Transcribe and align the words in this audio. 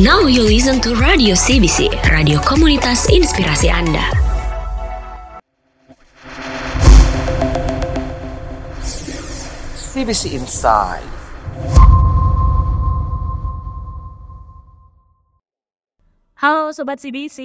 Now 0.00 0.24
you 0.24 0.40
listen 0.40 0.80
to 0.80 0.96
Radio 0.96 1.36
CBC, 1.36 1.92
radio 2.08 2.40
komunitas 2.40 3.04
inspirasi 3.12 3.68
Anda. 3.68 4.08
CBC 9.76 10.32
Inside. 10.32 11.04
Halo 16.40 16.72
Sobat 16.72 17.04
CBC, 17.04 17.36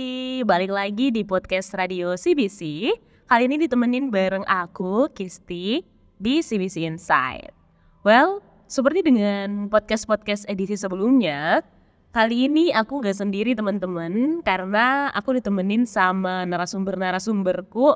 balik 0.48 0.72
lagi 0.72 1.12
di 1.12 1.28
podcast 1.28 1.76
Radio 1.76 2.16
CBC. 2.16 2.88
Kali 3.28 3.44
ini 3.52 3.60
ditemenin 3.60 4.08
bareng 4.08 4.48
aku, 4.48 5.12
Kisti, 5.12 5.84
di 6.16 6.40
CBC 6.40 6.88
Inside. 6.88 7.63
Well, 8.04 8.44
seperti 8.68 9.00
dengan 9.00 9.72
podcast-podcast 9.72 10.44
edisi 10.52 10.76
sebelumnya, 10.76 11.64
kali 12.12 12.52
ini 12.52 12.76
aku 12.76 13.00
gak 13.00 13.16
sendiri 13.16 13.56
teman-teman, 13.56 14.44
karena 14.44 15.08
aku 15.16 15.40
ditemenin 15.40 15.88
sama 15.88 16.44
narasumber-narasumberku. 16.44 17.96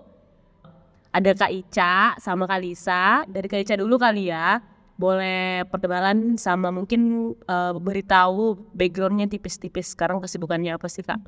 Ada 1.12 1.36
Kak 1.36 1.52
Ica 1.52 2.16
sama 2.24 2.48
Kak 2.48 2.60
Lisa. 2.64 3.28
Dari 3.28 3.52
Kak 3.52 3.68
Ica 3.68 3.76
dulu 3.76 4.00
kali 4.00 4.32
ya. 4.32 4.64
Boleh 4.96 5.68
perkenalan 5.68 6.40
sama 6.40 6.72
mungkin 6.72 7.36
eh, 7.44 7.74
beritahu 7.76 8.56
backgroundnya 8.72 9.28
tipis-tipis 9.28 9.92
sekarang 9.92 10.24
kesibukannya 10.24 10.72
apa 10.72 10.88
sih 10.88 11.04
Kak? 11.04 11.20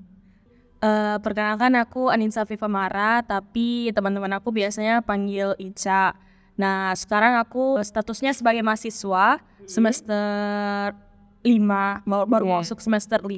Eh, 0.79 1.17
perkenalkan 1.19 1.75
aku 1.75 2.07
Aninsa 2.07 2.47
Viva 2.47 2.71
Mara, 2.71 3.27
tapi 3.27 3.91
teman-teman 3.91 4.39
aku 4.39 4.55
biasanya 4.55 5.03
panggil 5.03 5.51
Ica. 5.59 6.28
Nah, 6.59 6.91
sekarang 6.91 7.39
aku 7.39 7.79
statusnya 7.79 8.35
sebagai 8.35 8.59
mahasiswa 8.59 9.39
semester 9.63 10.91
5, 11.39 12.03
baru, 12.03 12.25
baru 12.27 12.45
masuk 12.59 12.83
semester 12.83 13.23
5 13.23 13.31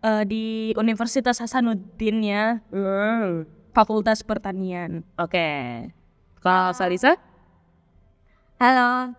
eh, 0.00 0.24
di 0.24 0.72
Universitas 0.80 1.44
Hasanuddin 1.44 2.24
ya, 2.24 2.44
Fakultas 3.76 4.24
Pertanian. 4.24 5.04
Oke. 5.20 5.92
Kalau 6.40 6.72
Salisa? 6.72 7.20
Halo, 8.56 9.12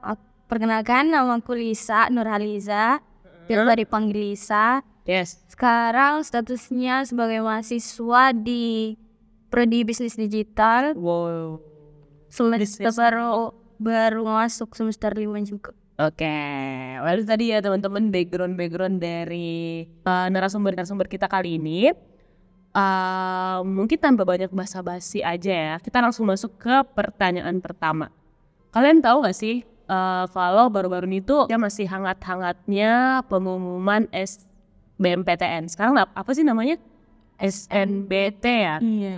perkenalkan 0.50 1.14
nama 1.14 1.38
aku 1.38 1.54
Lisa 1.54 2.10
Nurhaliza, 2.10 2.98
biasa 3.46 3.78
dipanggil 3.78 4.34
Lisa. 4.34 4.82
Yes. 5.06 5.38
Sekarang 5.46 6.26
statusnya 6.26 7.06
sebagai 7.06 7.46
mahasiswa 7.46 8.34
di 8.34 8.98
Prodi 9.54 9.86
Bisnis 9.86 10.18
Digital. 10.18 10.98
Wow. 10.98 11.70
Semester 12.30 12.90
baru 12.94 13.54
baru 13.80 14.22
masuk 14.24 14.76
semester 14.76 15.12
5 15.12 15.26
juga. 15.44 15.72
Oke, 16.00 16.32
lalu 17.04 17.28
tadi 17.28 17.52
ya 17.52 17.60
teman-teman 17.60 18.08
background-background 18.08 19.04
dari 19.04 19.84
uh, 20.08 20.28
narasumber-narasumber 20.32 21.12
kita 21.12 21.28
kali 21.28 21.60
ini. 21.60 21.92
Uh, 22.70 23.60
mungkin 23.68 24.00
tanpa 24.00 24.24
banyak 24.24 24.48
basa-basi 24.54 25.20
aja 25.20 25.52
ya, 25.52 25.76
kita 25.82 26.00
langsung 26.00 26.24
masuk 26.24 26.56
ke 26.56 26.72
pertanyaan 26.96 27.60
pertama. 27.60 28.08
Kalian 28.72 29.02
tahu 29.04 29.26
gak 29.28 29.36
sih 29.36 29.66
uh, 29.90 30.24
kalau 30.30 30.72
baru-baru 30.72 31.04
ini 31.10 31.20
tuh 31.20 31.50
ya 31.52 31.60
masih 31.60 31.90
hangat-hangatnya 31.90 33.26
pengumuman 33.28 34.08
SBMPTN. 34.14 35.68
Sekarang 35.68 36.00
ap- 36.00 36.16
apa 36.16 36.32
sih 36.32 36.46
namanya? 36.46 36.80
SNBT 37.42 38.44
ya? 38.46 38.76
Iya. 38.80 39.12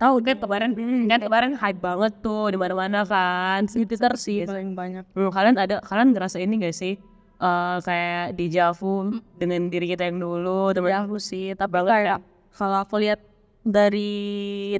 Tahu 0.00 0.14
kan 0.24 0.36
kemarin 0.40 0.70
kan 1.04 1.20
kemarin 1.20 1.52
hype 1.54 1.80
banget 1.84 2.12
tuh 2.24 2.48
di 2.48 2.56
mana-mana 2.56 3.04
kan. 3.04 3.68
Twitter 3.68 4.16
sih. 4.16 4.48
Paling 4.48 4.72
banyak. 4.72 5.04
Hmm, 5.12 5.28
kalian 5.28 5.56
ada 5.60 5.76
kalian 5.84 6.16
ngerasa 6.16 6.40
ini 6.40 6.56
gak 6.64 6.72
sih 6.72 6.96
Eh 7.40 7.76
kayak 7.80 8.36
di 8.36 8.52
Javu 8.52 9.16
dengan 9.40 9.72
diri 9.72 9.88
kita 9.88 10.04
yang 10.04 10.20
dulu 10.20 10.76
teman 10.76 11.08
Aku 11.08 11.16
sih, 11.16 11.56
tapi 11.56 11.72
banget 11.72 11.88
kayak 11.88 12.18
kalau 12.52 12.84
aku 12.84 13.00
lihat 13.00 13.20
dari 13.64 14.12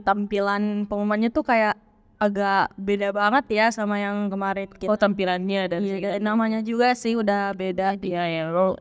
tampilan 0.05 0.85
pengumumannya 0.85 1.33
tuh 1.33 1.41
kayak 1.41 1.81
agak 2.21 2.69
beda 2.77 3.17
banget 3.17 3.45
ya 3.49 3.67
sama 3.73 3.97
yang 3.97 4.29
kemarin 4.29 4.69
gitu. 4.77 4.93
oh 4.93 4.97
tampilannya 5.01 5.73
dan 5.73 5.81
Iya, 5.81 6.21
namanya 6.21 6.61
juga 6.61 6.93
sih 6.93 7.17
udah 7.17 7.57
beda. 7.57 7.97
Iya 7.97 8.25
ya 8.29 8.43
si- 8.53 8.77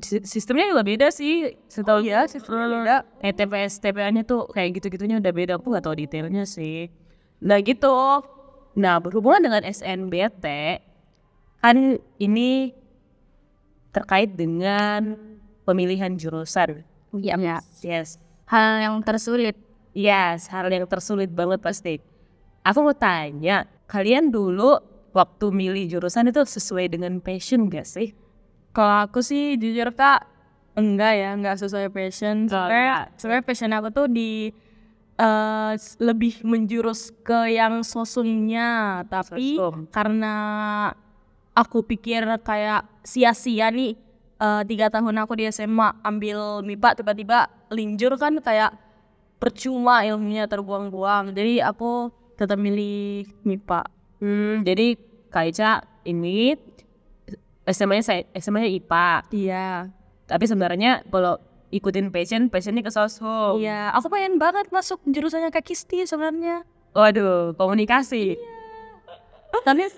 sistemnya 0.00 0.72
juga 0.72 0.82
beda 0.86 1.08
sih 1.10 1.56
setahu 1.68 2.06
ya 2.06 2.24
sistemnya 2.30 2.66
beda 2.68 2.96
eh 3.20 3.32
TPS 3.34 3.82
TPA-nya 3.82 4.22
tuh 4.24 4.48
kayak 4.50 4.80
gitu-gitunya 4.80 5.18
udah 5.20 5.32
beda 5.32 5.52
aku 5.58 5.74
gak 5.74 5.84
tahu 5.84 5.96
detailnya 5.98 6.46
sih 6.48 6.88
nah 7.42 7.58
gitu 7.60 8.22
nah 8.78 8.96
berhubungan 9.02 9.44
dengan 9.50 9.62
SNBT 9.68 10.46
kan 11.60 11.76
ini 12.16 12.72
terkait 13.92 14.32
dengan 14.32 15.14
pemilihan 15.68 16.16
jurusan 16.16 16.86
Iya, 17.12 17.36
ya. 17.36 17.58
yes 17.84 18.16
Hal 18.48 18.84
yang 18.84 18.96
tersulit. 19.00 19.56
Yes, 19.96 20.48
hal 20.52 20.68
yang 20.68 20.84
tersulit 20.84 21.32
banget 21.32 21.60
pasti. 21.64 22.00
Aku 22.64 22.84
mau 22.84 22.92
tanya, 22.92 23.64
kalian 23.88 24.28
dulu 24.28 24.76
waktu 25.16 25.48
milih 25.48 25.88
jurusan 25.88 26.28
itu 26.28 26.44
sesuai 26.44 26.92
dengan 26.92 27.16
passion 27.20 27.72
gak 27.72 27.88
sih? 27.88 28.12
Kalau 28.72 29.04
aku 29.04 29.20
sih 29.20 29.56
jujur 29.56 29.92
kak 29.92 30.24
enggak 30.72 31.12
ya, 31.14 31.30
enggak 31.36 31.60
sesuai 31.60 31.92
passion. 31.92 32.48
Sebenarnya 32.48 33.12
sebenarnya 33.14 33.44
passion 33.44 33.72
aku 33.72 33.88
tuh 33.88 34.06
di 34.08 34.48
eh, 35.14 35.72
s- 35.76 36.00
lebih 36.00 36.40
menjurus 36.42 37.12
ke 37.20 37.52
yang 37.52 37.84
sosumnya, 37.84 39.02
tapi 39.06 39.60
Sosum. 39.60 39.84
karena 39.92 40.34
aku 41.52 41.84
pikir 41.84 42.24
kayak 42.40 42.88
sia-sia 43.04 43.68
nih 43.68 43.92
eh, 44.40 44.62
tiga 44.64 44.88
tahun 44.88 45.20
aku 45.20 45.36
di 45.36 45.44
SMA 45.46 46.00
ambil 46.00 46.64
MIPA 46.64 46.96
tiba-tiba 46.96 47.38
linjur 47.68 48.16
kan 48.16 48.40
kayak 48.40 48.72
percuma 49.36 50.00
ilmunya 50.02 50.48
terbuang-buang. 50.48 51.34
Jadi 51.34 51.60
aku 51.60 52.08
tetap 52.34 52.56
milih 52.56 53.28
MIPA. 53.44 53.80
Hmm, 54.22 54.62
jadi 54.62 54.96
Kak 55.28 55.44
Ica 55.50 55.70
ini 56.04 56.54
SMA-nya 57.64 58.02
saya 58.02 58.20
SMA-nya 58.34 58.68
IPA, 58.68 59.10
Iya. 59.30 59.68
tapi 60.26 60.44
sebenarnya 60.44 61.06
kalau 61.06 61.38
ikutin 61.70 62.10
passion, 62.10 62.46
passionnya 62.46 62.82
ke 62.82 62.90
sosum. 62.90 63.56
Iya, 63.56 63.94
aku 63.94 64.08
pengen 64.08 64.36
banget 64.36 64.68
masuk 64.68 65.00
jurusannya 65.04 65.48
Kak 65.48 65.64
Kisti 65.64 66.02
sebenarnya. 66.02 66.66
Waduh, 66.92 67.54
komunikasi. 67.54 68.36
Tapi 69.62 69.88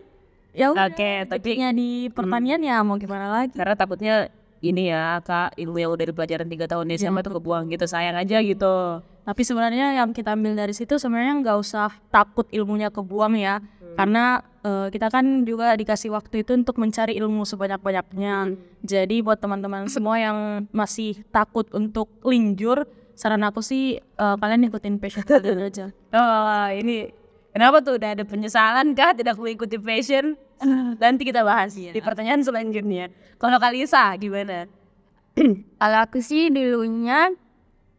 ya 0.52 0.70
udah, 0.70 0.86
Oke, 0.86 1.26
tapi 1.26 1.50
rezekinya 1.50 1.70
di 1.70 2.06
pertanian 2.08 2.60
ya 2.60 2.78
mau 2.80 2.94
gimana 2.94 3.26
lagi. 3.28 3.54
karena 3.54 3.74
takutnya 3.74 4.14
ini 4.60 4.88
ya 4.88 5.18
kak 5.20 5.58
ilmu 5.58 5.76
yang 5.76 5.90
udah 5.90 6.06
dipelajarin 6.06 6.46
tiga 6.46 6.64
tahun 6.64 6.86
di 6.86 6.94
SMA 6.96 7.20
tuh 7.20 7.36
kebuang 7.36 7.68
gitu 7.68 7.84
sayang 7.84 8.14
aja 8.14 8.38
gitu 8.40 9.02
Tapi 9.24 9.40
sebenarnya 9.40 9.96
yang 9.96 10.12
kita 10.12 10.36
ambil 10.36 10.52
dari 10.52 10.76
situ 10.76 11.00
sebenarnya 11.00 11.40
nggak 11.40 11.56
usah 11.56 11.88
takut 12.12 12.44
ilmunya 12.52 12.92
kebuang 12.92 13.40
ya, 13.40 13.64
karena 13.96 14.44
eh, 14.60 14.92
kita 14.92 15.08
kan 15.08 15.48
juga 15.48 15.72
dikasih 15.80 16.12
waktu 16.12 16.44
itu 16.44 16.52
untuk 16.52 16.76
mencari 16.76 17.16
ilmu 17.16 17.48
sebanyak-banyaknya. 17.48 18.52
Jadi 18.84 19.16
buat 19.24 19.40
teman-teman 19.40 19.88
semua 19.88 20.20
yang 20.20 20.68
masih 20.76 21.24
takut 21.32 21.64
untuk 21.72 22.12
linjur, 22.20 22.84
saran 23.16 23.46
aku 23.46 23.64
sih 23.64 23.96
eh, 23.98 24.36
kalian 24.36 24.68
ikutin 24.68 25.00
passion 25.00 25.24
kalian 25.24 25.72
aja. 25.72 25.88
Oh 26.12 26.68
ini 26.68 27.08
kenapa 27.54 27.80
tuh 27.80 27.96
udah 27.96 28.12
ada 28.18 28.24
penyesalan 28.26 28.92
kah 28.92 29.16
tidak 29.16 29.40
mengikuti 29.40 29.80
fashion? 29.80 30.36
Nanti 31.02 31.22
kita 31.24 31.40
bahas 31.46 31.72
di 31.74 32.00
pertanyaan 32.02 32.42
selanjutnya. 32.42 33.08
Kalau 33.38 33.56
Kalisa 33.56 34.12
gimana? 34.20 34.68
Kalau 35.82 35.98
aku 36.02 36.22
sih 36.22 36.50
dulunya 36.50 37.34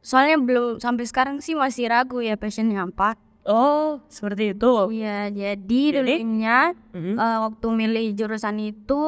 soalnya 0.05 0.37
belum 0.37 0.77
sampai 0.77 1.09
sekarang 1.09 1.41
sih 1.41 1.57
masih 1.57 1.89
ragu 1.89 2.21
ya 2.21 2.37
passionnya 2.37 2.85
apa. 2.85 3.17
Oh 3.45 4.01
seperti 4.05 4.53
itu. 4.53 4.73
Iya, 4.93 5.29
jadi 5.29 5.81
dulunya 6.01 6.73
Mhm. 6.93 7.13
eh, 7.17 7.37
waktu 7.41 7.67
milih 7.69 8.05
jurusan 8.13 8.57
itu 8.57 9.01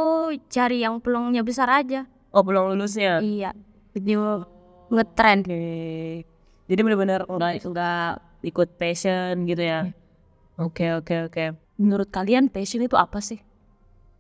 cari 0.50 0.82
yang 0.82 0.98
peluangnya 0.98 1.42
besar 1.42 1.70
aja. 1.70 2.10
Oh 2.34 2.42
belum 2.42 2.74
lulusnya. 2.74 3.18
Iya. 3.18 3.54
Jadi 3.94 4.14
ngetrend. 4.94 5.46
Oke. 5.46 5.66
Jadi 6.68 6.80
benar-benar 6.84 7.22
nggak 7.26 7.54
nggak 7.66 8.12
ikut 8.46 8.70
passion 8.78 9.46
gitu 9.46 9.64
ya. 9.64 9.90
Oke 10.58 10.94
oke 10.94 11.30
oke. 11.30 11.46
Menurut 11.78 12.10
kalian 12.10 12.50
passion 12.50 12.82
itu 12.82 12.98
apa 12.98 13.22
sih? 13.22 13.42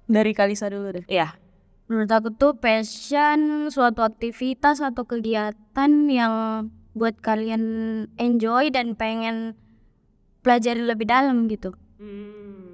Dari 0.08 0.32
Kalisa 0.34 0.70
dulu 0.70 0.98
deh. 0.98 1.06
Iya. 1.06 1.34
Menurut 1.88 2.12
aku 2.12 2.30
tuh 2.36 2.52
passion 2.60 3.72
suatu 3.72 4.04
aktivitas 4.04 4.84
atau 4.84 5.08
kegiatan 5.08 5.92
yang 6.12 6.34
buat 6.92 7.16
kalian 7.24 7.64
enjoy 8.20 8.68
dan 8.76 8.98
pengen 9.00 9.56
pelajari 10.44 10.84
lebih 10.84 11.08
dalam 11.08 11.48
gitu. 11.48 11.72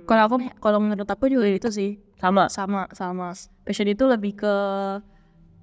Kalau 0.10 0.22
aku, 0.28 0.36
kalau 0.60 0.80
menurut 0.82 1.06
aku 1.06 1.30
juga 1.30 1.48
itu 1.48 1.70
sih 1.70 2.02
Sama. 2.18 2.50
sama 2.50 2.90
sama. 2.96 3.36
Passion 3.64 3.88
itu 3.88 4.04
lebih 4.10 4.34
ke 4.40 4.56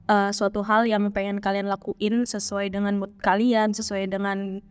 eh, 0.07 0.31
suatu 0.31 0.63
hal 0.63 0.87
yang 0.87 1.09
pengen 1.11 1.43
kalian 1.43 1.67
lakuin 1.67 2.25
sesuai 2.25 2.71
dengan 2.71 3.03
mood 3.03 3.13
kalian, 3.21 3.75
sesuai 3.75 4.09
dengan 4.09 4.63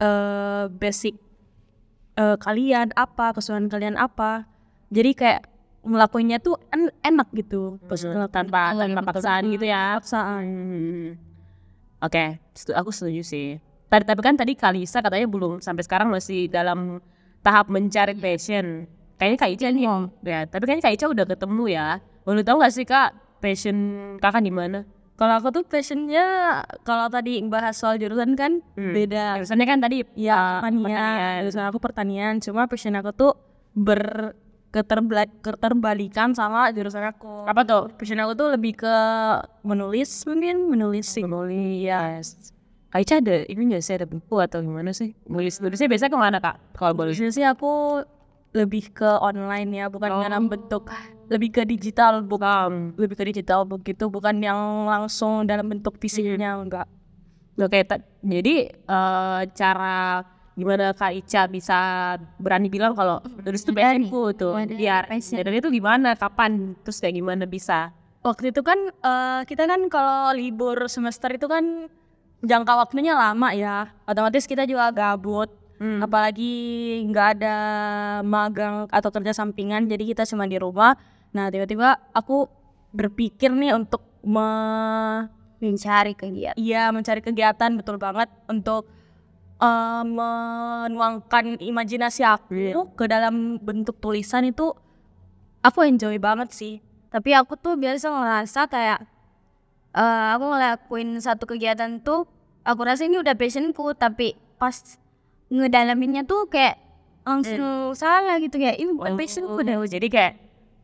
eh, 0.00 0.64
basic 0.70 1.18
eh, 2.14 2.36
kalian 2.38 2.94
apa, 2.94 3.34
kesukaan 3.34 3.66
kalian 3.66 3.98
apa. 3.98 4.46
Jadi 4.92 5.10
kayak 5.18 5.42
ngelakuinnya 5.82 6.38
tuh 6.38 6.60
en- 6.68 6.92
enak 7.00 7.28
gitu 7.32 7.80
Hmm. 7.80 8.28
tanpa 8.28 8.72
tanpa 8.72 9.00
paksaan 9.02 9.48
gitu 9.48 9.64
ya 9.64 9.96
paksaan 9.96 10.44
Hmm. 10.44 11.08
Oke, 12.00 12.40
setu- 12.52 12.72
aku 12.72 12.88
setuju 12.88 13.20
sih. 13.20 13.48
Tadi 13.86 14.04
tapi 14.04 14.20
kan 14.20 14.32
tadi 14.32 14.52
Kalisa 14.54 15.00
katanya 15.00 15.26
belum 15.26 15.60
sampai 15.60 15.84
sekarang 15.84 16.08
masih 16.08 16.48
dalam 16.48 16.96
tahap 17.40 17.68
mencari 17.68 18.14
passion. 18.14 18.88
Kayaknya 19.14 19.36
Kak 19.36 19.50
Ica 19.52 19.68
nih, 19.68 19.84
ya. 20.22 20.40
Tapi 20.46 20.62
kayaknya 20.64 20.84
Kak 20.86 20.94
Ica 20.96 21.06
udah 21.06 21.24
ketemu 21.26 21.64
ya. 21.68 21.86
Boleh 22.22 22.40
tahu 22.40 22.56
gak 22.58 22.72
sih 22.72 22.84
Kak 22.84 23.10
passion 23.38 23.76
kakak 24.16 24.40
di 24.40 24.50
mana? 24.50 24.84
kalau 25.12 25.36
aku 25.36 25.52
tuh 25.52 25.68
passionnya 25.68 26.24
kalau 26.80 27.12
tadi 27.12 27.44
bahas 27.44 27.76
soal 27.76 28.00
jurusan 28.00 28.32
kan 28.32 28.64
Hmm. 28.72 28.96
beda 28.96 29.36
Misalnya 29.36 29.66
kan 29.66 29.78
tadi 29.78 30.00
ya 30.16 30.56
uh, 30.56 30.64
pertanian 30.64 31.44
jurusan 31.44 31.64
aku 31.68 31.76
pertanian 31.78 32.34
cuma 32.40 32.64
passion 32.64 32.96
aku 32.96 33.12
tuh 33.12 33.32
ber 33.70 34.32
keterbalikan 34.72 36.30
sama 36.32 36.70
jurusan 36.70 37.02
aku 37.10 37.44
Apa 37.46 37.66
tuh? 37.66 37.90
passion 37.98 38.22
aku 38.22 38.32
tuh 38.38 38.48
lebih 38.54 38.78
ke 38.78 38.94
menulis 39.62 40.22
mungkin 40.24 40.70
menulis 40.70 41.06
sih 41.06 41.22
Menulis. 41.26 42.54
Kak 42.90 43.06
Ica 43.06 43.22
ada 43.22 43.46
ini 43.46 43.70
gak 43.70 43.82
sih 43.86 43.94
ada 43.94 44.06
buku 44.06 44.34
atau 44.42 44.58
gimana 44.62 44.90
sih? 44.90 45.14
Nulis 45.30 45.62
nulisnya 45.62 45.86
biasanya 45.86 46.10
ke 46.10 46.18
mana 46.18 46.38
Kak? 46.42 46.74
Kalau 46.74 46.90
boleh. 46.90 47.14
Sih 47.14 47.46
aku 47.46 48.02
lebih 48.50 48.90
ke 48.90 49.06
online 49.22 49.70
ya 49.70 49.86
bukan 49.86 50.10
Oh. 50.10 50.22
dalam 50.26 50.50
bentuk 50.50 50.90
lebih 51.30 51.54
ke 51.54 51.62
digital 51.62 52.26
bukan 52.26 52.90
lebih 52.98 53.14
ke 53.14 53.24
digital 53.30 53.62
begitu 53.62 54.10
bukan 54.10 54.42
yang 54.42 54.58
langsung 54.90 55.46
dalam 55.46 55.70
bentuk 55.70 55.94
fisiknya 56.02 56.58
enggak 56.58 56.86
Oke, 57.54 57.84
jadi 58.24 58.72
eh, 58.72 59.40
cara 59.52 60.24
gimana 60.60 60.92
Kak 60.92 61.16
Ica 61.16 61.48
bisa 61.48 61.78
berani 62.36 62.68
bilang 62.68 62.92
kalau 62.92 63.24
nulis 63.40 63.64
itu 63.64 63.72
passionku 63.72 64.36
tuh. 64.36 64.52
Biar 64.68 65.08
Passion. 65.08 65.40
dan 65.40 65.56
itu 65.56 65.72
gimana, 65.72 66.12
kapan, 66.14 66.76
terus 66.84 67.00
kayak 67.00 67.16
gimana 67.16 67.48
bisa? 67.48 67.96
waktu 68.20 68.52
itu 68.52 68.60
kan 68.60 68.76
eh, 68.92 69.40
kita 69.48 69.64
kan 69.64 69.88
kalau 69.88 70.36
libur 70.36 70.76
semester 70.92 71.32
itu 71.32 71.48
kan 71.48 71.88
jangka 72.40 72.72
waktunya 72.76 73.16
lama 73.16 73.48
ya 73.56 73.88
otomatis 74.04 74.44
kita 74.44 74.68
juga 74.68 74.92
gabut 74.92 75.48
Hmm. 75.80 76.04
apalagi 76.04 76.52
nggak 77.08 77.40
ada 77.40 77.56
magang 78.20 78.84
atau 78.92 79.08
kerja 79.08 79.32
sampingan 79.32 79.88
jadi 79.88 80.12
kita 80.12 80.28
cuma 80.28 80.44
di 80.44 80.60
rumah 80.60 80.92
nah 81.32 81.48
tiba-tiba 81.48 81.96
aku 82.12 82.44
berpikir 82.92 83.48
nih 83.48 83.72
untuk 83.72 84.04
me 84.20 84.44
mencari 85.56 86.12
kegiatan 86.12 86.60
iya 86.60 86.92
mencari 86.92 87.24
kegiatan 87.24 87.80
betul 87.80 87.96
banget 87.96 88.28
untuk 88.44 88.92
eh, 89.60 90.02
menuangkan 90.04 91.60
imajinasi 91.60 92.24
aku 92.24 92.52
ke 92.96 93.04
dalam 93.06 93.60
bentuk 93.60 94.00
tulisan 94.00 94.48
itu 94.48 94.72
aku 95.60 95.84
enjoy 95.84 96.16
banget 96.16 96.50
sih. 96.52 96.74
Tapi 97.10 97.34
aku 97.34 97.58
tuh 97.58 97.74
biasa 97.76 98.08
ngerasa 98.08 98.60
kayak 98.70 99.00
eh 99.90 100.26
aku 100.38 100.44
ngelakuin 100.54 101.18
satu 101.18 101.44
kegiatan 101.50 101.98
tuh 102.00 102.24
aku 102.62 102.80
rasa 102.86 103.10
ini 103.10 103.18
udah 103.18 103.34
passionku 103.34 103.90
tapi 103.98 104.38
pas 104.54 104.76
ngedalaminnya 105.50 106.22
tuh 106.22 106.46
kayak 106.46 106.78
langsung 107.26 107.90
salah 107.98 108.38
gitu 108.38 108.54
kayak 108.62 108.78
ini 108.78 108.94
bukan 108.94 109.18
passionku 109.18 109.58
dah 109.66 109.82
Oh, 109.82 109.88
jadi 109.90 110.06
kayak 110.06 110.34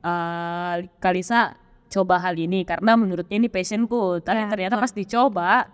eh 0.02 0.74
Kalisa 0.98 1.54
coba 1.86 2.18
hal 2.18 2.34
ini 2.34 2.66
karena 2.66 2.98
menurutnya 2.98 3.38
ini 3.38 3.46
passionku, 3.46 4.18
tapi 4.26 4.42
Ya, 4.42 4.50
ternyata 4.50 4.74
pas 4.74 4.90
dicoba 4.90 5.70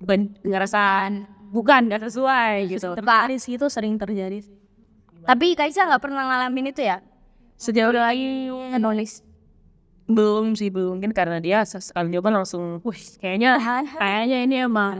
bukan 0.00 0.32
ngerasa 0.40 1.12
bukan 1.50 1.90
nggak 1.90 2.06
sesuai 2.06 2.70
gitu. 2.70 2.94
sih 3.42 3.58
itu 3.58 3.66
sering 3.66 3.98
terjadi 3.98 4.38
sih. 4.40 4.56
Tapi 5.26 5.58
Kaisa 5.58 5.84
nggak 5.84 6.00
pernah 6.00 6.24
ngalamin 6.24 6.70
itu 6.72 6.86
ya? 6.86 7.02
Sejauh 7.60 7.92
lagi 7.92 8.48
nulis 8.80 9.26
belum 10.10 10.58
sih 10.58 10.68
belum. 10.74 10.98
Mungkin 10.98 11.14
karena 11.14 11.38
dia 11.38 11.62
sekali 11.62 12.10
nyoba 12.10 12.42
langsung, 12.42 12.82
wih 12.82 13.02
kayaknya 13.22 13.56
kayaknya 14.02 14.38
ini 14.42 14.56
emang 14.66 14.98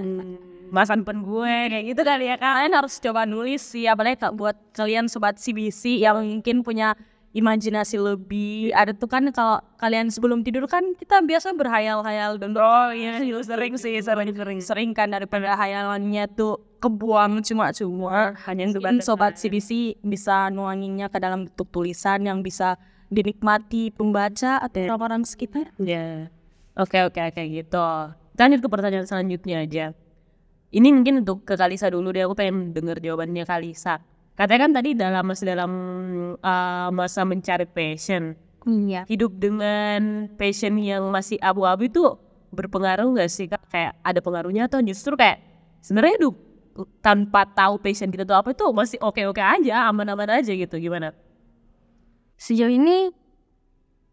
masan 0.71 1.03
pen 1.03 1.27
gue 1.27 1.55
kayak 1.67 1.85
gitu 1.91 2.03
kali 2.07 2.31
ya. 2.31 2.39
Kan. 2.39 2.63
kalian 2.63 2.75
harus 2.79 2.95
coba 3.03 3.27
nulis 3.27 3.63
sih 3.63 3.91
apalagi 3.91 4.23
kak 4.23 4.39
buat 4.39 4.55
kalian 4.71 5.11
sobat 5.11 5.43
CBC 5.43 5.99
yang 5.99 6.23
mungkin 6.23 6.63
punya 6.63 6.95
imajinasi 7.31 7.95
lebih 7.95 8.75
ada 8.75 8.91
tuh 8.91 9.07
kan 9.07 9.23
kalau 9.31 9.63
kalian 9.79 10.11
sebelum 10.11 10.43
tidur 10.43 10.67
kan 10.67 10.83
kita 10.99 11.23
biasa 11.23 11.55
berhayal-hayal 11.55 12.43
dan 12.43 12.59
Oh 12.59 12.91
iya 12.91 13.23
sering 13.47 13.79
sih 13.79 14.03
sering 14.03 14.35
sering. 14.35 14.59
sering 14.59 14.91
kan 14.91 15.15
daripada 15.15 15.55
hayalannya 15.55 16.27
tuh 16.35 16.59
kebuang 16.83 17.39
cuma-cuma 17.47 18.35
Hanya 18.51 18.75
untuk 18.75 18.83
mungkin 18.83 18.99
sobat 18.99 19.39
CBC 19.39 20.03
bisa 20.03 20.51
nuanginnya 20.51 21.07
ke 21.07 21.23
dalam 21.23 21.47
bentuk 21.47 21.71
tulisan 21.71 22.27
yang 22.27 22.43
bisa 22.43 22.75
dinikmati 23.11 23.95
pembaca 23.95 24.59
atau 24.59 24.91
orang-orang 24.91 25.23
sekitar 25.23 25.71
Ya, 25.79 26.31
oke 26.75 27.11
oke 27.11 27.21
oke 27.31 27.43
gitu. 27.47 27.87
Lanjut 28.39 28.59
ke 28.65 28.69
pertanyaan 28.71 29.07
selanjutnya 29.07 29.67
aja. 29.67 29.87
Ini 30.71 30.89
mungkin 30.95 31.27
untuk 31.27 31.43
ke 31.43 31.59
Kalisa 31.59 31.91
dulu 31.91 32.15
deh, 32.15 32.23
aku 32.23 32.39
pengen 32.39 32.71
denger 32.71 33.03
jawabannya 33.03 33.43
Kalisa. 33.43 33.99
Katanya 34.41 34.61
kan 34.65 34.73
tadi 34.73 34.91
dalam 34.97 35.25
masih 35.29 35.45
dalam 35.45 35.73
uh, 36.41 36.89
masa 36.89 37.29
mencari 37.29 37.69
passion, 37.69 38.33
iya 38.65 39.05
hidup 39.05 39.37
dengan 39.37 40.33
passion 40.41 40.81
yang 40.81 41.05
masih 41.13 41.37
abu-abu 41.45 41.85
itu 41.85 42.01
berpengaruh 42.49 43.05
nggak 43.13 43.29
sih 43.29 43.53
kak? 43.53 43.61
Kayak 43.69 44.01
ada 44.01 44.21
pengaruhnya 44.25 44.65
atau 44.65 44.81
justru 44.81 45.13
kayak 45.13 45.45
sebenarnya 45.85 46.25
hidup 46.25 46.35
tanpa 47.05 47.45
tahu 47.53 47.77
passion 47.85 48.09
kita 48.09 48.25
tuh 48.25 48.33
apa 48.33 48.57
itu 48.57 48.65
masih 48.73 48.97
oke-oke 49.05 49.45
aja, 49.45 49.85
aman-aman 49.93 50.41
aja 50.41 50.57
gitu 50.57 50.81
gimana? 50.81 51.13
sejauh 52.41 52.73
ini 52.73 53.13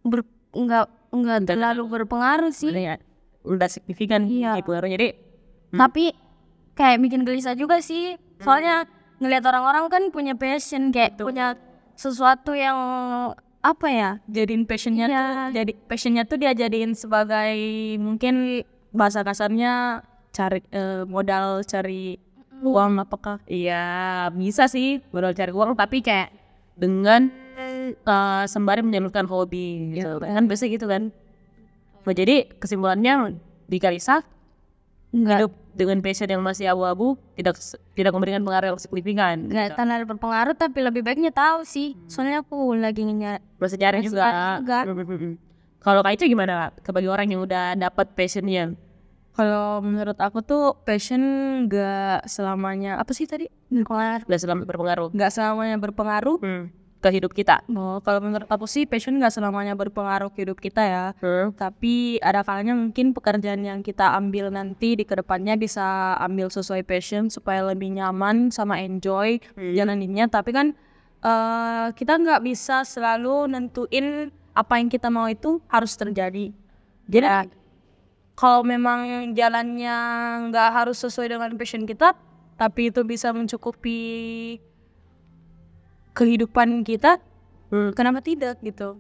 ber, 0.04 0.28
nggak 0.52 1.16
nggak 1.16 1.40
terlalu 1.48 1.88
berpengaruh 1.88 2.52
sih 2.52 2.68
Sebenarnya 2.76 3.00
udah 3.48 3.70
signifikan 3.72 4.28
Iya. 4.28 4.60
nih 4.60 4.64
pengaruhnya. 4.68 4.96
Jadi 5.00 5.10
tapi 5.72 6.04
kayak 6.76 7.00
bikin 7.00 7.24
gelisah 7.24 7.56
juga 7.56 7.80
sih 7.80 8.20
soalnya 8.44 8.84
ngelihat 9.18 9.44
orang-orang 9.46 9.90
kan 9.90 10.04
punya 10.10 10.34
passion 10.34 10.90
kayak 10.90 11.18
punya 11.18 11.58
sesuatu 11.94 12.54
yang 12.54 12.78
apa 13.60 13.88
ya 13.90 14.10
jadiin 14.30 14.64
passionnya 14.64 15.06
Iya. 15.06 15.18
tuh 15.18 15.26
jadi 15.52 15.72
passionnya 15.90 16.24
tuh 16.24 16.38
dia 16.38 16.52
jadiin 16.54 16.94
sebagai 16.94 17.58
mungkin 17.98 18.62
bahasa 18.94 19.26
kasarnya 19.26 20.06
cari 20.32 20.62
eh, 20.70 21.04
modal 21.04 21.66
cari 21.66 22.22
uang 22.58 23.02
apakah? 23.02 23.42
Iya 23.46 23.86
bisa 24.32 24.66
sih 24.66 25.02
modal 25.10 25.34
cari 25.34 25.50
uang 25.52 25.74
tapi 25.74 26.02
kayak 26.02 26.30
dengan 26.78 27.30
eh, 27.58 28.46
sembari 28.46 28.86
menyalurkan 28.86 29.26
hobi 29.26 29.98
gitu 29.98 30.22
kan 30.22 30.46
biasa 30.46 30.70
gitu 30.70 30.86
kan. 30.86 31.10
Nah, 32.06 32.14
jadi 32.16 32.48
kesimpulannya 32.56 33.36
di 33.68 33.78
Kalisa 33.82 34.24
nggak. 35.12 35.40
hidup 35.44 35.54
dengan 35.78 36.02
passion 36.02 36.26
yang 36.26 36.42
masih 36.42 36.66
abu-abu 36.66 37.14
tidak 37.38 37.56
tidak 37.94 38.12
memberikan 38.12 38.42
pengaruh 38.42 38.74
yang 38.74 38.80
signifikan. 38.82 39.46
nggak 39.46 39.66
gitu. 39.72 39.78
terlalu 39.78 40.06
berpengaruh 40.10 40.56
tapi 40.58 40.80
lebih 40.82 41.06
baiknya 41.06 41.30
tahu 41.30 41.62
sih 41.62 41.94
soalnya 42.10 42.42
aku 42.42 42.74
lagi 42.74 43.06
nyari 43.06 43.40
Masih 43.62 44.10
juga. 44.10 44.26
juga. 44.58 44.80
Kalau 45.86 46.02
Kak 46.04 46.18
Ica 46.18 46.26
gimana 46.26 46.74
Kak? 46.82 46.90
Bagi 46.90 47.08
orang 47.08 47.30
yang 47.30 47.46
udah 47.46 47.78
dapat 47.78 48.12
passionnya? 48.12 48.74
kalau 49.38 49.86
menurut 49.86 50.18
aku 50.18 50.42
tuh 50.42 50.74
passion 50.82 51.22
gak 51.70 52.26
selamanya 52.26 52.98
apa 52.98 53.14
sih 53.14 53.30
tadi 53.30 53.46
berpengaruh 53.70 54.26
Udah 54.26 54.40
selama 54.42 54.62
berpengaruh 54.66 55.08
nggak 55.14 55.30
selamanya 55.30 55.78
berpengaruh 55.78 56.38
Hmm. 56.42 56.74
Ke 57.08 57.16
hidup 57.16 57.32
kita. 57.32 57.64
oh, 57.72 58.04
kalau 58.04 58.20
menurut 58.20 58.52
aku 58.52 58.68
sih 58.68 58.84
passion 58.84 59.16
nggak 59.16 59.32
selamanya 59.32 59.80
berpengaruh 59.80 60.28
ke 60.36 60.44
hidup 60.44 60.60
kita 60.60 60.84
ya. 60.84 61.06
Hmm. 61.24 61.56
tapi 61.56 62.20
ada 62.20 62.44
kalanya 62.44 62.76
mungkin 62.76 63.16
pekerjaan 63.16 63.64
yang 63.64 63.80
kita 63.80 64.12
ambil 64.20 64.52
nanti 64.52 65.00
di 65.00 65.08
ke 65.08 65.16
depannya 65.16 65.56
bisa 65.56 66.20
ambil 66.20 66.52
sesuai 66.52 66.84
passion 66.84 67.32
supaya 67.32 67.64
lebih 67.64 67.96
nyaman 67.96 68.52
sama 68.52 68.84
enjoy 68.84 69.40
jalaninnya. 69.56 70.28
Tapi 70.28 70.52
kan 70.52 70.68
eh, 71.24 71.88
kita 71.96 72.20
nggak 72.20 72.44
bisa 72.44 72.84
selalu 72.84 73.48
nentuin 73.48 74.36
apa 74.52 74.84
yang 74.84 74.92
kita 74.92 75.08
mau 75.08 75.32
itu 75.32 75.64
harus 75.72 75.96
terjadi. 75.96 76.52
Jadi 77.08 77.28
kalau 78.36 78.68
memang 78.68 79.32
jalannya 79.32 79.98
nggak 80.52 80.70
harus 80.76 81.00
sesuai 81.00 81.32
dengan 81.32 81.56
passion 81.56 81.88
kita 81.88 82.14
tapi 82.58 82.90
itu 82.90 83.06
bisa 83.06 83.30
mencukupi 83.32 84.02
kehidupan 86.18 86.82
kita 86.82 87.22
Hmm. 87.68 87.92
kenapa 87.92 88.24
tidak 88.24 88.58
gitu. 88.64 88.98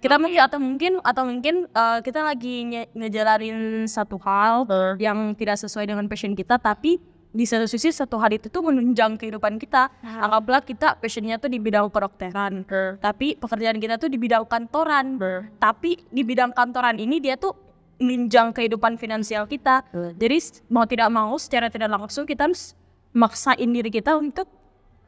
Kita 0.00 0.16
mungkin 0.16 0.40
atau 0.40 0.58
mungkin 0.58 0.92
atau 1.00 1.22
mungkin 1.24 1.54
uh, 1.72 2.00
kita 2.00 2.20
lagi 2.20 2.64
nge- 2.64 2.88
ngejalanin 2.92 3.84
satu 3.86 4.16
hal 4.18 4.64
Hmm. 4.64 4.94
yang 4.96 5.18
tidak 5.32 5.56
sesuai 5.56 5.84
dengan 5.84 6.04
passion 6.06 6.32
kita 6.32 6.56
tapi 6.56 6.96
di 7.36 7.44
satu 7.44 7.68
sisi 7.68 7.92
satu 7.92 8.16
hal 8.16 8.32
itu 8.32 8.48
tuh 8.48 8.64
menunjang 8.64 9.20
kehidupan 9.20 9.60
kita. 9.60 9.92
Anggaplah 10.00 10.64
kita 10.64 10.96
passionnya 10.96 11.36
tuh 11.36 11.52
di 11.52 11.60
bidang 11.60 11.92
kedokteran 11.92 12.64
tapi 12.96 13.36
pekerjaan 13.36 13.76
kita 13.76 14.00
tuh 14.00 14.08
di 14.08 14.16
bidang 14.16 14.48
kantoran. 14.48 15.20
Tapi 15.60 16.00
di 16.08 16.22
bidang 16.24 16.56
kantoran 16.56 16.96
ini 16.96 17.20
dia 17.20 17.36
tuh 17.36 17.52
menunjang 17.96 18.52
kehidupan 18.52 18.96
finansial 18.96 19.44
kita. 19.44 19.84
Hmm. 19.88 20.12
jadi 20.16 20.36
mau 20.68 20.84
tidak 20.84 21.08
mau 21.08 21.36
secara 21.36 21.68
tidak 21.68 21.88
langsung 21.88 22.24
kita 22.24 22.48
harus 22.48 22.72
maksain 23.12 23.68
diri 23.68 23.88
kita 23.88 24.16
untuk 24.16 24.48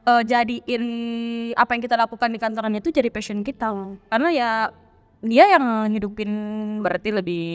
eh, 0.07 0.23
jadiin 0.23 0.83
apa 1.57 1.71
yang 1.75 1.81
kita 1.83 1.95
lakukan 1.99 2.29
di 2.31 2.39
kantoran 2.39 2.75
itu 2.77 2.93
jadi 2.93 3.09
passion 3.11 3.43
kita 3.43 3.71
karena 4.07 4.29
ya 4.31 4.51
dia 5.19 5.45
yang 5.51 5.91
hidupin 5.91 6.31
Berarti 6.79 7.09
lebih 7.11 7.47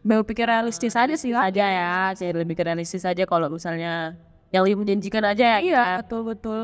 berpikir 0.00 0.48
realistis 0.48 0.96
aja 0.96 1.12
sih 1.12 1.28
Kak. 1.36 1.52
aja 1.52 1.64
ya, 1.68 1.92
saya 2.16 2.32
lebih 2.32 2.56
realistis 2.56 3.04
aja 3.04 3.28
kalau 3.28 3.52
misalnya 3.52 4.16
yang 4.48 4.64
lebih 4.64 4.80
menjanjikan 4.80 5.24
aja 5.28 5.44
ya. 5.44 5.58
Iya, 5.60 5.84
betul 6.00 6.24
betul. 6.24 6.62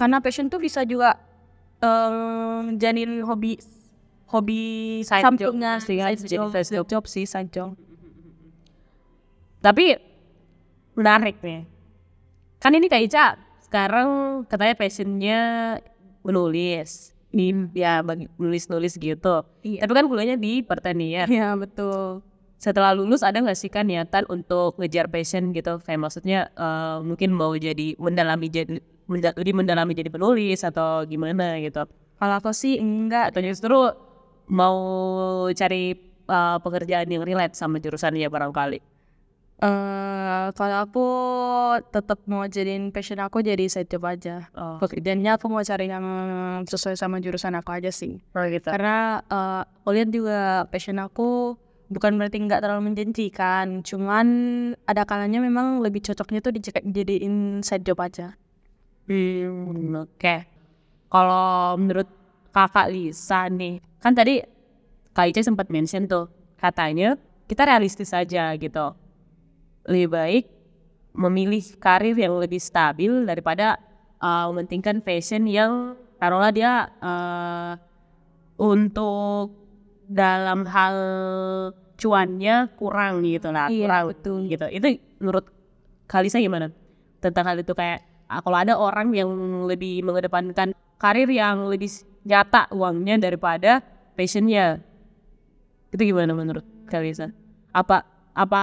Karena 0.00 0.16
passion 0.24 0.48
tuh 0.48 0.64
bisa 0.64 0.80
juga 0.88 1.20
em 1.84 2.76
jadiin 2.80 3.20
hobi 3.24 3.60
hobi 4.32 4.62
Side 5.04 5.20
job 5.36 5.52
sampingan, 5.52 5.78
sih, 5.84 6.00
side 6.00 6.20
jadi 6.24 6.36
job, 6.40 6.48
side 6.56 6.66
side 6.72 6.88
job 6.88 7.04
sih, 7.04 7.24
side 7.28 7.50
job. 7.52 7.76
Tapi 9.60 10.00
menarik 10.96 11.36
nih. 11.44 11.68
Kan 12.60 12.72
ini 12.76 12.88
Kak 12.88 13.02
Ica 13.04 13.24
sekarang 13.70 14.42
katanya 14.50 14.74
passionnya 14.74 15.40
menulis. 16.26 17.14
Di, 17.30 17.54
ya 17.78 18.02
bagi 18.02 18.26
nulis-nulis 18.42 18.98
gitu. 18.98 19.46
Iya. 19.62 19.86
Tapi 19.86 19.92
kan 19.94 20.10
kuliahnya 20.10 20.34
di 20.34 20.66
pertanian. 20.66 21.30
Iya, 21.30 21.54
betul. 21.54 22.26
Setelah 22.58 22.90
lulus 22.98 23.22
ada 23.22 23.38
nggak 23.38 23.54
sih 23.54 23.70
kan 23.70 23.86
niatan 23.86 24.26
untuk 24.26 24.74
ngejar 24.82 25.06
passion 25.06 25.54
gitu? 25.54 25.78
Kayak 25.86 26.10
maksudnya 26.10 26.50
eh, 26.58 26.98
mungkin 27.06 27.30
mau 27.30 27.54
jadi 27.54 27.94
mendalami 28.02 28.50
jadi 28.50 28.82
menda- 29.06 29.38
lebih 29.38 29.54
mendalami 29.54 29.94
jadi 29.94 30.10
penulis 30.10 30.66
atau 30.66 31.06
gimana 31.06 31.62
gitu? 31.62 31.86
Kalau 32.18 32.34
aku 32.42 32.50
sih 32.50 32.82
enggak. 32.82 33.30
Atau 33.30 33.46
justru 33.46 33.78
mau 34.50 34.76
cari 35.54 35.94
eh, 36.26 36.58
pekerjaan 36.58 37.06
yang 37.06 37.22
relate 37.22 37.54
sama 37.54 37.78
jurusannya 37.78 38.26
barangkali? 38.26 38.89
Eh 39.60 40.46
kalau 40.56 40.76
aku 40.82 41.06
tetap 41.92 42.18
mau 42.24 42.48
jadiin 42.48 42.90
passion 42.90 43.20
aku 43.20 43.44
jadi 43.44 43.68
side 43.68 43.92
job 43.92 44.08
aja. 44.08 44.48
Oh, 44.56 44.80
Pekerjaannya 44.80 45.36
aku 45.36 45.46
mau 45.52 45.60
cari 45.60 45.92
yang 45.92 46.04
sesuai 46.64 46.96
sama 46.96 47.20
jurusan 47.20 47.52
aku 47.56 47.70
aja 47.76 47.92
sih. 47.92 48.18
gitu. 48.20 48.68
Karena 48.72 49.20
eh 49.20 49.62
aku 49.64 49.88
lihat 49.92 50.08
juga 50.08 50.64
passion 50.72 50.96
aku 50.96 51.60
bukan 51.90 52.16
berarti 52.16 52.38
nggak 52.38 52.62
terlalu 52.62 52.94
menjanjikan, 52.94 53.82
cuman 53.82 54.26
ada 54.86 55.02
kalanya 55.02 55.42
memang 55.42 55.82
lebih 55.82 56.06
cocoknya 56.06 56.38
tuh 56.38 56.54
dijadiin 56.54 56.94
jadiin 56.94 57.34
side 57.66 57.82
job 57.82 57.98
aja. 57.98 58.38
Hmm, 59.10 60.06
oke. 60.06 60.34
Kalau 61.10 61.74
menurut 61.74 62.06
kakak 62.54 62.94
Lisa 62.94 63.50
nih, 63.50 63.82
kan 63.98 64.14
tadi 64.14 64.38
Kak 65.10 65.34
Ica 65.34 65.42
sempat 65.42 65.66
mention 65.74 66.06
tuh, 66.06 66.30
katanya 66.62 67.18
kita 67.50 67.66
realistis 67.66 68.14
aja 68.14 68.54
gitu. 68.54 68.94
Lebih 69.88 70.08
baik 70.12 70.44
memilih 71.14 71.64
karir 71.82 72.14
yang 72.14 72.38
lebih 72.38 72.62
stabil 72.62 73.26
daripada 73.26 73.78
uh, 74.22 74.46
mementingkan 74.52 75.02
fashion 75.02 75.48
yang 75.50 75.98
taruhlah 76.22 76.54
dia 76.54 76.86
uh, 77.02 77.74
untuk 78.60 79.56
dalam 80.06 80.66
hal 80.66 80.96
cuannya 82.00 82.72
kurang 82.76 83.22
gitu 83.24 83.48
lah, 83.52 83.68
Iya, 83.68 83.86
kurang 83.86 84.04
betul. 84.12 84.38
gitu. 84.48 84.66
Itu 84.68 84.86
menurut 85.20 85.46
Kalisa 86.10 86.42
gimana 86.42 86.74
tentang 87.22 87.44
hal 87.46 87.56
itu 87.62 87.70
kayak 87.76 88.02
ah, 88.26 88.40
kalau 88.42 88.58
ada 88.58 88.74
orang 88.74 89.14
yang 89.14 89.30
lebih 89.68 90.02
mengedepankan 90.02 90.74
karir 90.98 91.28
yang 91.30 91.70
lebih 91.70 91.88
nyata 92.26 92.66
uangnya 92.74 93.16
daripada 93.20 93.80
passionnya, 94.18 94.82
itu 95.94 96.02
gimana 96.10 96.34
menurut 96.34 96.66
Kalisa? 96.90 97.30
Apa 97.70 98.02
apa 98.34 98.62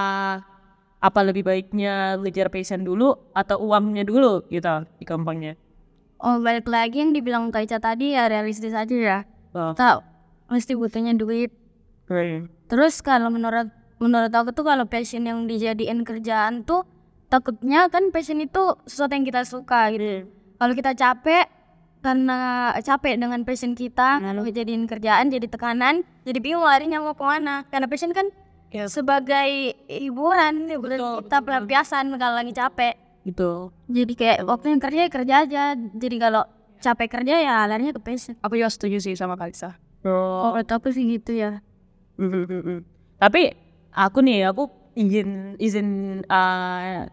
apa 0.98 1.20
lebih 1.22 1.46
baiknya 1.46 2.18
ngejar 2.18 2.50
passion 2.50 2.82
dulu 2.82 3.14
atau 3.38 3.62
uangnya 3.62 4.02
dulu 4.02 4.46
gitu 4.50 4.86
di 4.98 5.06
gampangnya? 5.06 5.54
Oh 6.18 6.42
balik 6.42 6.66
lagi 6.66 6.98
yang 7.06 7.14
dibilang 7.14 7.54
Kak 7.54 7.70
Ica 7.70 7.78
tadi 7.78 8.18
ya 8.18 8.26
realistis 8.26 8.74
aja 8.74 8.96
ya. 8.98 9.20
Oh. 9.54 9.78
Tahu 9.78 10.02
mesti 10.50 10.74
butuhnya 10.74 11.14
duit. 11.14 11.54
Hmm. 12.10 12.50
Terus 12.66 13.06
kalau 13.06 13.30
menurut 13.30 13.70
menurut 14.02 14.34
aku 14.34 14.50
tuh 14.54 14.66
kalau 14.66 14.90
passion 14.90 15.26
yang 15.26 15.46
dijadiin 15.46 16.02
kerjaan 16.02 16.66
tuh 16.66 16.86
takutnya 17.30 17.92
kan 17.94 18.10
passion 18.10 18.42
itu 18.42 18.74
sesuatu 18.90 19.14
yang 19.14 19.26
kita 19.28 19.46
suka 19.46 19.94
gitu. 19.94 20.26
Kalau 20.58 20.74
kita 20.74 20.98
capek 20.98 21.46
karena 22.02 22.72
capek 22.82 23.20
dengan 23.20 23.42
passion 23.46 23.74
kita 23.74 24.22
lalu 24.22 24.54
jadiin 24.54 24.86
kerjaan 24.86 25.34
jadi 25.34 25.50
tekanan 25.50 26.06
jadi 26.24 26.40
bingung 26.40 26.64
larinya 26.64 27.02
mau 27.02 27.18
ke 27.18 27.26
mana 27.26 27.66
karena 27.74 27.90
passion 27.90 28.14
kan 28.14 28.30
Yes. 28.68 28.92
sebagai 28.92 29.48
hiburan 29.88 30.68
hiburan 30.68 31.00
kita 31.24 31.38
pelampiasan 31.40 32.12
kalau 32.16 32.36
lagi 32.36 32.52
capek 32.52 32.96
Gitu. 33.24 33.72
jadi 33.88 34.14
kayak 34.14 34.38
waktu 34.44 34.66
yang 34.72 34.82
kerja 34.82 35.00
ya 35.04 35.10
kerja 35.12 35.36
aja 35.44 35.64
jadi 35.76 36.16
kalau 36.18 36.44
capek 36.80 37.08
kerja 37.12 37.36
ya 37.38 37.56
larinya 37.64 37.92
ke 37.92 38.00
passion 38.00 38.36
Aku 38.40 38.56
juga 38.56 38.68
setuju 38.68 39.00
sih 39.00 39.16
sama 39.16 39.36
Kalisa. 39.36 39.76
Oh. 40.04 40.52
menurut 40.52 40.68
aku 40.68 40.92
sih 40.92 41.04
gitu 41.08 41.32
ya 41.32 41.60
Mm-mm-mm. 42.18 42.82
Tapi 43.18 43.54
aku 43.94 44.22
nih, 44.22 44.50
aku 44.50 44.70
izin 44.94 45.54
izin 45.58 45.88
uh, 46.26 47.06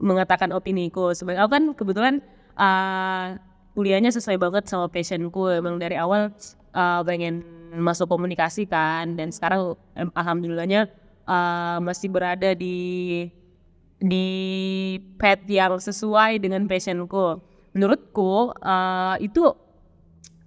mengatakan 0.00 0.52
opiniku. 0.52 1.12
Sebagai 1.12 1.40
aku 1.40 1.50
kan 1.52 1.64
kebetulan 1.72 2.14
uh, 2.56 3.36
kuliahnya 3.72 4.12
sesuai 4.12 4.36
banget 4.36 4.64
sama 4.68 4.88
passionku. 4.88 5.48
Emang 5.48 5.76
dari 5.76 5.96
awal 5.96 6.32
uh, 6.72 7.00
pengen 7.04 7.44
masuk 7.74 8.06
komunikasi 8.06 8.68
kan, 8.70 9.18
dan 9.18 9.34
sekarang 9.34 9.74
alhamdulillahnya 10.14 10.86
uh, 11.26 11.82
masih 11.82 12.12
berada 12.12 12.54
di 12.54 13.26
di 13.96 14.26
path 15.16 15.48
yang 15.48 15.80
sesuai 15.80 16.38
dengan 16.38 16.68
passionku. 16.68 17.42
Menurutku 17.74 18.54
uh, 18.60 19.16
itu 19.18 19.52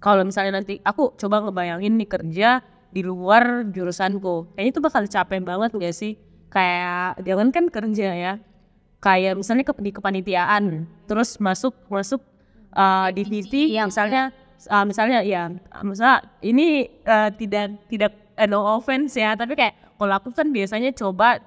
kalau 0.00 0.24
misalnya 0.24 0.64
nanti 0.64 0.80
aku 0.80 1.14
coba 1.14 1.44
ngebayangin 1.44 1.94
nih 2.00 2.08
kerja 2.08 2.50
di 2.90 3.06
luar 3.06 3.70
jurusanku 3.70 4.56
kayaknya 4.56 4.70
itu 4.74 4.80
bakal 4.82 5.02
capek 5.06 5.40
banget 5.46 5.70
gak 5.78 5.94
sih 5.94 6.18
kayak 6.50 7.22
jangan 7.22 7.54
kan 7.54 7.64
kerja 7.70 8.08
ya 8.10 8.32
kayak 8.98 9.38
misalnya 9.38 9.62
ke, 9.62 9.72
di 9.78 9.90
kepanitiaan 9.94 10.90
terus 11.06 11.38
masuk 11.38 11.72
masuk 11.86 12.18
uh, 12.74 13.08
divisi 13.14 13.78
Iya, 13.78 13.86
misalnya 13.86 14.34
uh, 14.68 14.84
misalnya 14.84 15.24
ya 15.24 15.48
misalnya 15.80 16.26
ini 16.44 16.90
uh, 17.08 17.32
tidak 17.32 17.80
tidak 17.88 18.12
uh, 18.36 18.48
no 18.50 18.60
offense 18.76 19.16
ya 19.16 19.32
tapi 19.32 19.56
kayak 19.56 19.78
kalau 20.00 20.16
aku 20.16 20.32
kan 20.32 20.48
biasanya 20.48 20.92
coba 20.96 21.40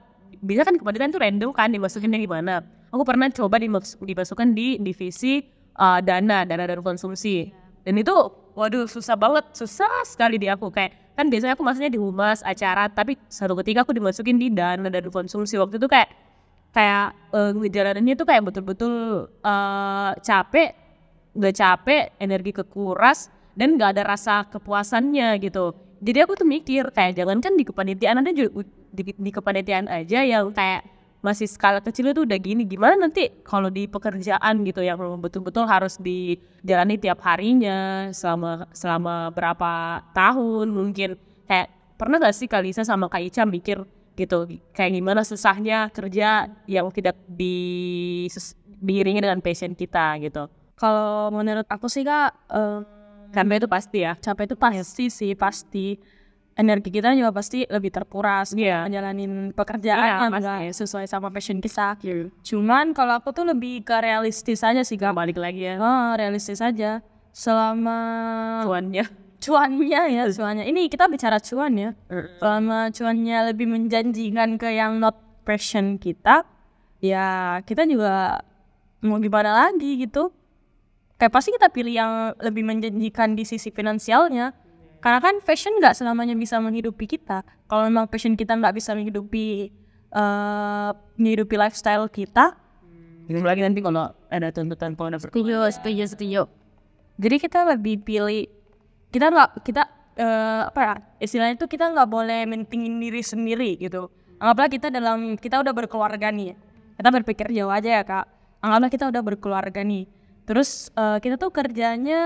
biasa 0.43 0.67
kan 0.67 0.75
kepanitiaan 0.77 1.11
tuh 1.13 1.21
random 1.21 1.49
kan 1.55 1.69
dimasukinnya 1.73 2.19
gimana? 2.19 2.61
Aku 2.93 3.01
pernah 3.01 3.31
coba 3.33 3.57
dimas- 3.57 3.97
dimasukkan 3.97 4.53
di 4.53 4.77
divisi 4.77 5.41
uh, 5.79 5.97
dana 6.03 6.45
dana 6.45 6.63
dan 6.69 6.85
konsumsi. 6.85 7.49
Dan 7.81 7.97
itu 7.97 8.13
waduh 8.53 8.85
susah 8.85 9.17
banget 9.17 9.49
susah 9.57 10.05
sekali 10.05 10.37
di 10.37 10.51
aku. 10.51 10.69
Kayak 10.69 10.93
kan 11.17 11.29
biasanya 11.33 11.57
aku 11.57 11.65
masuknya 11.65 11.89
di 11.89 11.97
humas 11.97 12.45
acara 12.45 12.89
tapi 12.89 13.17
satu 13.29 13.57
ketika 13.61 13.81
aku 13.81 13.97
dimasukin 13.97 14.37
di 14.37 14.53
dana 14.53 14.85
dan 14.91 15.09
konsumsi. 15.09 15.57
Waktu 15.57 15.81
itu 15.81 15.89
kayak 15.89 16.13
kayak 16.73 17.17
eh, 17.33 17.51
ngejalaninnya 17.57 18.13
tuh 18.17 18.27
kayak 18.29 18.41
betul-betul 18.45 18.93
eh, 19.41 20.11
capek 20.21 20.82
udah 21.33 21.51
capek 21.53 22.13
energi 22.21 22.51
kekuras 22.53 23.29
dan 23.57 23.77
nggak 23.77 23.97
ada 23.97 24.03
rasa 24.05 24.45
kepuasannya 24.49 25.37
gitu. 25.41 25.73
Jadi 26.03 26.19
aku 26.19 26.33
tuh 26.35 26.47
mikir 26.47 26.91
kayak 26.91 27.15
jangan 27.15 27.39
kan 27.39 27.53
di 27.55 27.63
kepanitiaan 27.63 28.19
ada 28.19 28.31
juga 28.35 28.67
di, 28.91 29.03
di 29.15 29.31
kepanitiaan 29.31 29.87
aja 29.87 30.19
yang 30.25 30.51
kayak 30.51 30.83
masih 31.23 31.47
skala 31.47 31.79
kecil 31.79 32.11
itu 32.11 32.27
udah 32.27 32.35
gini. 32.35 32.67
Gimana 32.67 32.99
nanti 32.99 33.31
kalau 33.47 33.71
di 33.71 33.87
pekerjaan 33.87 34.67
gitu 34.67 34.83
yang 34.83 34.99
betul-betul 35.23 35.63
harus 35.63 35.95
dijalani 35.97 36.99
tiap 36.99 37.23
harinya 37.23 38.11
selama 38.11 38.67
selama 38.75 39.31
berapa 39.31 40.03
tahun 40.11 40.67
mungkin. 40.69 41.15
Kayak 41.47 41.71
pernah 41.95 42.19
gak 42.19 42.35
sih 42.35 42.51
Kalisa 42.51 42.83
sama 42.83 43.07
Kak 43.07 43.23
Ica 43.23 43.47
mikir 43.47 43.87
gitu 44.13 44.45
kayak 44.77 44.93
gimana 44.93 45.25
susahnya 45.25 45.89
kerja 45.89 46.45
yang 46.69 46.85
tidak 46.93 47.17
di 47.25 48.29
diiringi 48.77 49.25
dengan 49.25 49.41
passion 49.41 49.73
kita 49.73 50.21
gitu 50.21 50.45
Kalau 50.73 51.29
menurut 51.29 51.67
aku 51.69 51.85
sih 51.87 52.01
kak, 52.01 52.33
em, 52.49 52.81
karena 53.33 53.53
itu 53.57 53.67
pasti 53.69 54.05
ya 54.05 54.13
capek 54.17 54.53
itu 54.53 54.55
pasti 54.57 55.05
sih 55.09 55.31
pasti. 55.33 55.97
Energi 56.53 56.93
kita 56.93 57.09
juga 57.17 57.33
pasti 57.33 57.65
lebih 57.65 57.89
terkuras. 57.89 58.53
Iya. 58.53 58.85
Menjalanin 58.85 59.57
pekerjaan 59.57 60.05
Iya, 60.05 60.29
nggak 60.29 60.77
sesuai 60.77 61.09
sama 61.09 61.33
passion 61.33 61.57
kita. 61.57 61.97
Cuman 62.45 62.93
kalau 62.93 63.17
aku 63.17 63.33
tuh 63.33 63.41
lebih 63.41 63.81
ke 63.81 63.97
realistis 63.97 64.61
aja 64.61 64.85
sih 64.85 65.01
kak. 65.01 65.17
balik 65.17 65.41
lagi 65.41 65.65
ya 65.65 65.81
Ah, 65.81 66.13
realistis 66.13 66.61
aja. 66.61 67.01
Selama 67.33 67.97
cuannya 68.69 69.09
cuannya 69.43 70.01
ya 70.13 70.23
cuannya. 70.31 70.63
Ini 70.69 70.87
kita 70.87 71.09
bicara 71.11 71.41
cuan 71.43 71.73
ya. 71.75 71.91
Selama 72.39 72.93
cuannya 72.93 73.37
lebih 73.51 73.67
menjanjikan 73.67 74.55
ke 74.55 74.71
yang 74.71 75.01
not 75.03 75.19
passion 75.43 75.99
kita, 75.99 76.47
ya 77.03 77.59
kita 77.67 77.83
juga 77.83 78.39
mau 79.03 79.19
gimana 79.19 79.67
lagi 79.67 79.99
gitu. 79.99 80.31
Kayak 81.23 81.39
pasti 81.39 81.55
kita 81.55 81.71
pilih 81.71 81.95
yang 81.95 82.35
lebih 82.43 82.67
menjanjikan 82.67 83.31
di 83.31 83.47
sisi 83.47 83.71
finansialnya. 83.71 84.51
Karena 84.99 85.23
kan 85.23 85.39
fashion 85.39 85.79
nggak 85.79 85.95
selamanya 85.95 86.35
bisa 86.35 86.59
menghidupi 86.59 87.07
kita. 87.07 87.47
Kalau 87.71 87.87
memang 87.87 88.11
passion 88.11 88.35
kita 88.35 88.59
nggak 88.59 88.75
bisa 88.75 88.91
menghidupi 88.91 89.71
eh 90.11 90.89
menghidupi 91.15 91.55
lifestyle 91.55 92.11
kita, 92.11 92.59
belum 93.31 93.47
lagi 93.47 93.63
nanti 93.63 93.79
kalau 93.79 94.11
ada 94.27 94.51
tuntutan 94.51 94.99
kalau 94.99 95.15
ada 95.15 95.19
setuju 95.23 95.71
setuju 95.71 96.03
setuju 96.11 96.43
Jadi 97.15 97.35
kita 97.39 97.63
lebih 97.71 98.03
pilih 98.03 98.51
kita 99.15 99.31
nggak 99.31 99.63
kita 99.63 99.83
eh, 100.19 100.61
apa 100.67 100.81
ya 100.83 100.95
istilahnya 101.23 101.55
itu 101.55 101.71
kita 101.71 101.87
nggak 101.87 102.09
boleh 102.11 102.43
mentingin 102.43 102.99
diri 102.99 103.23
sendiri 103.23 103.79
gitu. 103.79 104.11
Anggaplah 104.43 104.67
kita 104.67 104.91
dalam 104.91 105.39
kita 105.39 105.63
udah 105.63 105.71
berkeluarga 105.71 106.35
nih. 106.35 106.51
Kita 106.99 107.09
berpikir 107.15 107.47
jauh 107.55 107.71
aja 107.71 108.01
ya 108.01 108.03
kak. 108.03 108.27
Anggaplah 108.59 108.91
kita 108.91 109.07
udah 109.07 109.21
berkeluarga 109.23 109.87
nih. 109.87 110.03
Terus 110.43 110.91
eh, 110.93 111.17
kita 111.23 111.39
tuh 111.39 111.51
kerjanya 111.51 112.21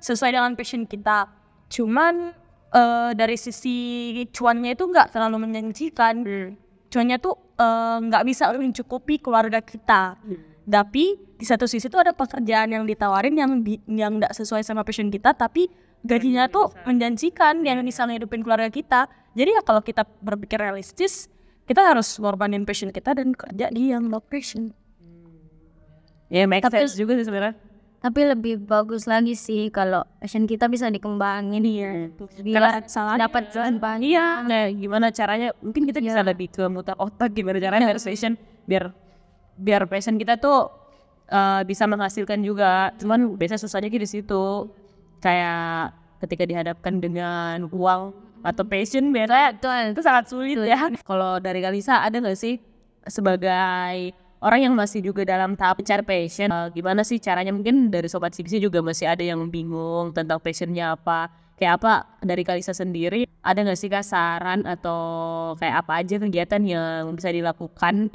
sesuai 0.00 0.32
dengan 0.32 0.52
passion 0.56 0.88
kita. 0.88 1.28
Cuman 1.68 2.32
eh, 2.72 3.10
dari 3.12 3.36
sisi 3.36 3.76
cuannya 4.32 4.74
itu 4.76 4.84
nggak 4.88 5.12
terlalu 5.12 5.48
menjanjikan. 5.48 6.24
Cuannya 6.90 7.16
tuh 7.20 7.36
eh, 7.60 7.98
nggak 8.08 8.24
bisa 8.24 8.50
mencukupi 8.56 9.20
keluarga 9.20 9.60
kita. 9.60 10.16
Tapi 10.70 11.04
di 11.40 11.44
satu 11.48 11.64
sisi 11.64 11.88
tuh 11.88 12.04
ada 12.04 12.12
pekerjaan 12.12 12.68
yang 12.70 12.84
ditawarin 12.84 13.34
yang 13.34 13.50
yang 13.88 14.20
nggak 14.20 14.36
sesuai 14.36 14.60
sama 14.62 14.84
passion 14.84 15.08
kita, 15.08 15.32
tapi 15.32 15.66
gajinya 16.04 16.48
tuh 16.48 16.72
menjanjikan 16.88 17.60
yang 17.64 17.80
bisa 17.84 18.04
ngehidupin 18.08 18.44
keluarga 18.44 18.68
kita. 18.72 19.08
Jadi 19.36 19.50
ya 19.56 19.62
kalau 19.64 19.82
kita 19.84 20.04
berpikir 20.20 20.60
realistis, 20.60 21.28
kita 21.68 21.86
harus 21.86 22.18
ngorbanin 22.18 22.64
passion 22.66 22.90
kita 22.90 23.14
dan 23.14 23.34
kerja 23.34 23.70
di 23.70 23.92
yang 23.92 24.06
no 24.06 24.20
passion. 24.20 24.72
Ya 26.30 26.46
make 26.46 26.64
sense 26.64 26.94
juga 26.94 27.18
sih 27.18 27.26
sebenarnya. 27.26 27.58
tapi 28.00 28.24
lebih 28.24 28.64
bagus 28.64 29.04
lagi 29.04 29.36
sih 29.36 29.68
kalau 29.68 30.00
passion 30.16 30.48
kita 30.48 30.72
bisa 30.72 30.88
dikembangin. 30.88 31.60
Ya 31.68 32.08
Karena 32.32 32.80
salah 32.88 33.20
dapat 33.20 33.52
bahan 33.52 34.00
iya 34.00 34.40
nah 34.40 34.72
gimana 34.72 35.12
caranya? 35.12 35.52
Mungkin 35.60 35.84
kita 35.84 36.00
bisa 36.00 36.24
lebih 36.24 36.48
ke 36.48 36.64
mutar 36.72 36.96
otak 36.96 37.36
gimana 37.36 37.60
caranya 37.60 37.92
biar 37.92 38.00
passion 38.00 38.40
biar 38.64 38.84
biar 39.60 39.82
passion 39.84 40.16
kita 40.16 40.40
tuh 40.40 40.72
eh, 41.28 41.60
bisa 41.68 41.84
menghasilkan 41.84 42.40
juga. 42.40 42.96
Cuman 42.96 43.36
biasanya 43.36 43.60
susahnya 43.60 43.92
di 43.92 44.08
situ. 44.08 44.72
Kayak 45.20 45.92
ketika 46.24 46.48
dihadapkan 46.48 47.04
dengan 47.04 47.68
uang 47.68 48.16
atau 48.40 48.64
passion 48.64 49.12
biasanya 49.12 49.60
itu 49.92 50.00
sangat 50.00 50.24
sulit 50.32 50.56
ya. 50.64 50.88
Kalau 51.04 51.36
dari 51.36 51.60
Kalisa 51.60 52.00
ada 52.00 52.16
nggak 52.16 52.38
sih 52.40 52.56
sebagai 53.04 54.16
orang 54.40 54.60
yang 54.68 54.74
masih 54.74 55.04
juga 55.04 55.22
dalam 55.24 55.54
tahap 55.54 55.80
mencari 55.80 56.02
passion 56.04 56.48
eh, 56.50 56.68
gimana 56.72 57.04
sih 57.04 57.20
caranya? 57.20 57.52
Mungkin 57.52 57.92
dari 57.92 58.08
sobat 58.08 58.32
CBC 58.32 58.60
juga 58.60 58.80
masih 58.80 59.06
ada 59.08 59.20
yang 59.20 59.40
bingung 59.48 60.12
tentang 60.16 60.40
passionnya 60.40 60.96
apa. 60.96 61.28
Kayak 61.60 61.84
apa 61.84 61.92
dari 62.24 62.40
Kalisa 62.40 62.72
sendiri 62.72 63.28
ada 63.44 63.60
nggak 63.60 63.76
sih 63.76 63.92
kak 63.92 64.00
saran 64.00 64.64
atau 64.64 65.00
kayak 65.60 65.84
apa 65.84 65.92
aja 66.00 66.16
kegiatan 66.16 66.62
yang 66.64 67.12
bisa 67.12 67.28
dilakukan 67.28 68.08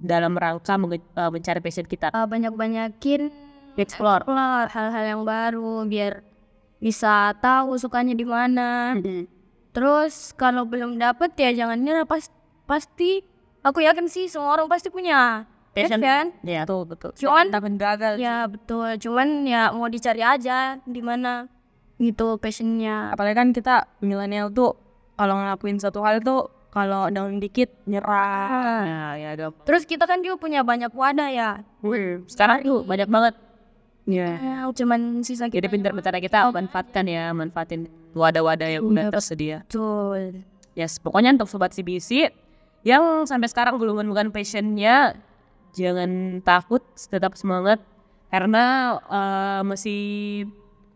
dalam 0.00 0.32
rangka 0.32 0.80
menge- 0.80 1.04
eh, 1.04 1.30
mencari 1.30 1.60
passion 1.60 1.84
kita? 1.84 2.08
Banyak 2.12 2.56
banyakin 2.56 3.28
explore. 3.76 4.24
Explore 4.24 4.68
hal-hal 4.72 5.04
yang 5.04 5.22
baru 5.28 5.84
biar 5.84 6.24
bisa 6.80 7.36
tahu 7.40 7.76
sukanya 7.76 8.16
di 8.16 8.24
mana. 8.24 8.96
Terus 9.76 10.32
kalau 10.32 10.64
belum 10.64 10.96
dapet 10.96 11.36
ya 11.36 11.52
jangan 11.52 11.76
nyerah 11.76 12.08
pas 12.08 12.32
pasti 12.64 13.20
aku 13.60 13.84
yakin 13.84 14.08
sih 14.08 14.24
semua 14.24 14.56
orang 14.56 14.72
pasti 14.72 14.88
punya 14.88 15.44
passion. 15.76 16.00
kan? 16.00 16.26
Ya 16.40 16.64
tuh 16.64 16.88
betul. 16.88 17.12
Cuman 17.20 17.52
takut 17.52 17.76
gagal. 17.76 18.16
ya 18.16 18.48
betul. 18.48 18.88
Cuman 18.96 19.44
ya 19.44 19.68
mau 19.76 19.92
dicari 19.92 20.24
aja 20.24 20.80
di 20.82 21.00
mana 21.04 21.52
gitu 22.00 22.40
passionnya. 22.40 23.12
Apalagi 23.12 23.36
kan 23.36 23.48
kita 23.52 23.84
milenial 24.00 24.48
tuh 24.48 24.72
kalau 25.20 25.36
ngelakuin 25.36 25.76
satu 25.76 26.00
hal 26.00 26.24
tuh 26.24 26.48
kalau 26.72 27.08
down 27.08 27.40
dikit 27.40 27.72
nyerah. 27.88 28.84
nah 28.84 29.12
ya 29.16 29.32
ada 29.32 29.48
terus 29.64 29.88
kita 29.88 30.04
kan 30.04 30.20
juga 30.20 30.36
punya 30.36 30.60
banyak 30.60 30.92
wadah 30.92 31.28
ya. 31.32 31.50
Sekarang 32.28 32.64
tuh 32.64 32.80
banyak 32.84 33.08
banget. 33.08 33.34
Iya. 34.06 34.30
Ya, 34.38 34.56
cuman 34.70 35.26
sisa 35.26 35.50
jadi 35.50 35.66
kita 35.66 35.72
pintar-pintar 35.72 36.14
kita 36.22 36.46
manfaatkan 36.54 37.04
ya 37.10 37.34
manfaatin 37.34 37.90
wadah-wadah 38.14 38.68
yang 38.70 38.86
udah 38.86 39.10
tersedia. 39.10 39.66
betul. 39.66 40.46
Yes, 40.78 41.00
pokoknya 41.00 41.34
untuk 41.34 41.48
sobat 41.50 41.72
CBC 41.72 42.30
yang 42.86 43.26
sampai 43.26 43.50
sekarang 43.50 43.80
belum 43.82 43.98
menemukan 43.98 44.30
passionnya, 44.30 45.18
jangan 45.74 46.42
takut, 46.44 46.82
tetap 47.10 47.34
semangat. 47.34 47.82
Karena 48.30 48.96
eh, 49.00 49.60
masih 49.64 50.02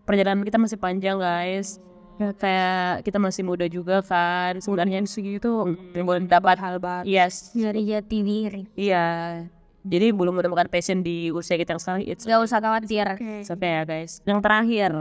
perjalanan 0.04 0.44
kita 0.44 0.58
masih 0.58 0.78
panjang 0.78 1.16
guys. 1.16 1.80
Kayak 2.20 3.00
kita 3.08 3.16
masih 3.16 3.48
muda 3.48 3.64
juga 3.64 4.04
kan, 4.04 4.60
sebenarnya. 4.60 5.00
Segitu 5.08 5.72
belum 5.96 6.28
dapat. 6.28 6.60
hal 6.60 6.76
baru. 6.76 7.08
Yes, 7.08 7.56
dari 7.56 7.88
jati 7.88 8.18
diri. 8.20 8.62
Iya. 8.76 9.48
Jadi 9.80 10.12
belum 10.12 10.36
menemukan 10.36 10.68
passion 10.68 11.00
di 11.00 11.32
usia 11.32 11.56
kita 11.56 11.72
yang 11.72 11.80
sekarang. 11.80 12.04
It's 12.04 12.28
gak 12.28 12.44
usah 12.44 12.60
khawatir. 12.60 13.16
Sampai 13.40 13.80
ya 13.80 13.82
guys. 13.88 14.20
Yang 14.28 14.40
terakhir, 14.44 14.92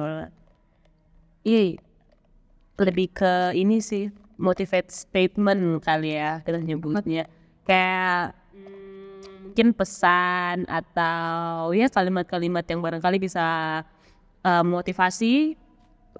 iya 1.44 1.76
lebih 2.80 3.12
ke 3.12 3.52
ini 3.60 3.84
sih 3.84 4.08
motivate 4.40 4.88
statement 4.88 5.84
kali 5.84 6.16
ya 6.16 6.40
kita 6.48 6.64
nyebutnya. 6.64 7.28
Kayak 7.68 8.40
mungkin 9.50 9.74
pesan 9.74 10.70
atau 10.70 11.74
ya 11.74 11.90
kalimat-kalimat 11.90 12.62
yang 12.70 12.86
barangkali 12.86 13.18
bisa 13.18 13.82
uh, 14.46 14.62
motivasi 14.62 15.58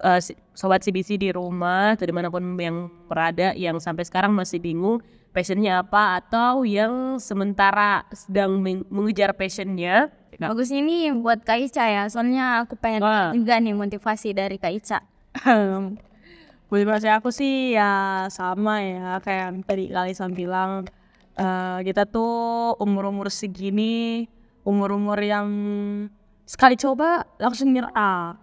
uh, 0.02 0.18
sobat 0.50 0.82
CBC 0.82 1.14
di 1.14 1.30
rumah 1.30 1.94
atau 1.94 2.10
di 2.10 2.10
mana 2.10 2.26
pun 2.26 2.42
yang 2.58 2.90
berada 3.06 3.54
yang 3.54 3.78
sampai 3.78 4.02
sekarang 4.02 4.34
masih 4.34 4.58
bingung 4.58 4.98
passionnya 5.30 5.86
apa 5.86 6.18
atau 6.18 6.66
yang 6.66 7.22
sementara 7.22 8.02
sedang 8.10 8.58
meng- 8.58 8.82
mengejar 8.90 9.30
passionnya. 9.38 10.10
Bagusnya 10.42 10.82
ini 10.82 11.14
buat 11.14 11.46
Kak 11.46 11.70
Ica 11.70 11.86
ya 11.86 12.02
soalnya 12.10 12.66
aku 12.66 12.74
pengen 12.74 13.06
Wah. 13.06 13.30
juga 13.30 13.62
nih 13.62 13.78
motivasi 13.78 14.34
dari 14.34 14.58
Kak 14.58 14.72
Ica. 14.74 14.98
Motivasi 16.70 17.06
aku 17.10 17.30
sih 17.30 17.78
ya 17.78 18.26
sama 18.26 18.82
ya 18.82 19.22
kayak 19.22 19.54
yang 19.54 19.56
tadi 19.62 19.84
Kalisa 19.90 20.26
bilang 20.26 20.86
eh, 21.38 21.78
kita 21.86 22.08
tuh 22.08 22.74
umur-umur 22.80 23.30
segini 23.30 24.26
umur-umur 24.64 25.16
yang 25.20 25.48
sekali 26.44 26.76
coba 26.76 27.24
langsung 27.40 27.72
nyerah. 27.72 28.36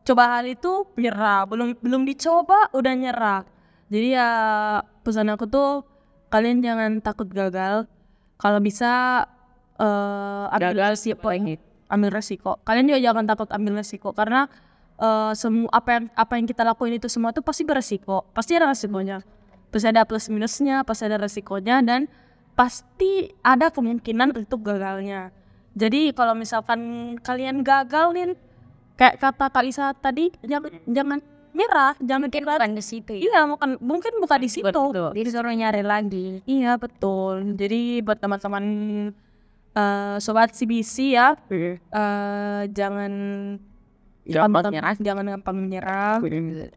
Coba 0.00 0.40
hal 0.40 0.48
itu 0.48 0.88
nyerah, 0.96 1.44
belum 1.44 1.76
belum 1.78 2.02
dicoba 2.08 2.72
udah 2.72 2.94
nyerah. 2.96 3.40
Jadi 3.92 4.16
ya 4.16 4.28
pesan 5.04 5.28
aku 5.28 5.44
tuh 5.50 5.84
kalian 6.32 6.64
jangan 6.64 7.02
takut 7.04 7.28
gagal. 7.28 7.84
Kalau 8.40 8.60
bisa 8.62 9.24
eh 9.76 10.44
ambil 10.56 10.96
resiko, 10.96 11.28
ambil 11.90 12.10
resiko. 12.14 12.52
Kalian 12.64 12.88
juga 12.88 13.00
jangan 13.02 13.24
takut 13.28 13.48
ambil 13.52 13.84
resiko 13.84 14.16
karena 14.16 14.48
eh 14.96 15.32
semua 15.36 15.68
apa 15.74 15.88
yang 16.00 16.04
apa 16.16 16.32
yang 16.40 16.46
kita 16.48 16.62
lakuin 16.64 16.96
itu 16.96 17.08
semua 17.12 17.36
tuh 17.36 17.44
pasti 17.44 17.68
beresiko, 17.68 18.24
pasti 18.32 18.56
ada 18.56 18.72
resikonya. 18.72 19.20
Pasti 19.70 19.86
ada 19.86 20.02
plus 20.02 20.26
minusnya, 20.26 20.82
pasti 20.82 21.06
ada 21.06 21.16
resikonya 21.18 21.82
dan 21.82 22.10
pasti 22.58 23.30
ada 23.40 23.70
kemungkinan 23.70 24.34
untuk 24.36 24.66
gagalnya. 24.66 25.30
Jadi 25.78 26.10
kalau 26.12 26.34
misalkan 26.34 27.14
kalian 27.22 27.62
gagal 27.62 28.10
nih 28.12 28.34
kayak 28.98 29.16
kata 29.22 29.46
Kalisa 29.48 29.94
tadi 29.96 30.34
jangan 30.42 30.74
jangan 30.84 31.18
nyerah, 31.54 31.94
jangan 32.02 32.26
mungkin 32.26 32.42
kita 32.42 32.54
bukan 32.58 32.72
di 32.74 32.84
situ 32.84 33.12
ya 33.16 33.22
Iya, 33.26 33.40
bukan 33.46 33.70
mungkin 33.82 34.12
bukan 34.22 34.38
di 34.42 34.50
situ. 34.50 34.66
Betul. 34.70 35.10
disuruh 35.14 35.54
nyari 35.54 35.82
lagi 35.82 36.42
Iya 36.46 36.78
betul. 36.78 37.54
Jadi 37.54 38.02
buat 38.02 38.18
teman-teman 38.18 38.64
eh, 39.74 40.16
sobat 40.18 40.50
CBC 40.54 41.14
ya, 41.14 41.38
eh, 41.50 42.62
jangan 42.70 43.12
Gampang 44.22 44.48
gampang- 44.62 44.72
nyerah. 44.72 44.94
jangan 44.96 45.24
gampang 45.26 45.56
menyerah. 45.58 46.16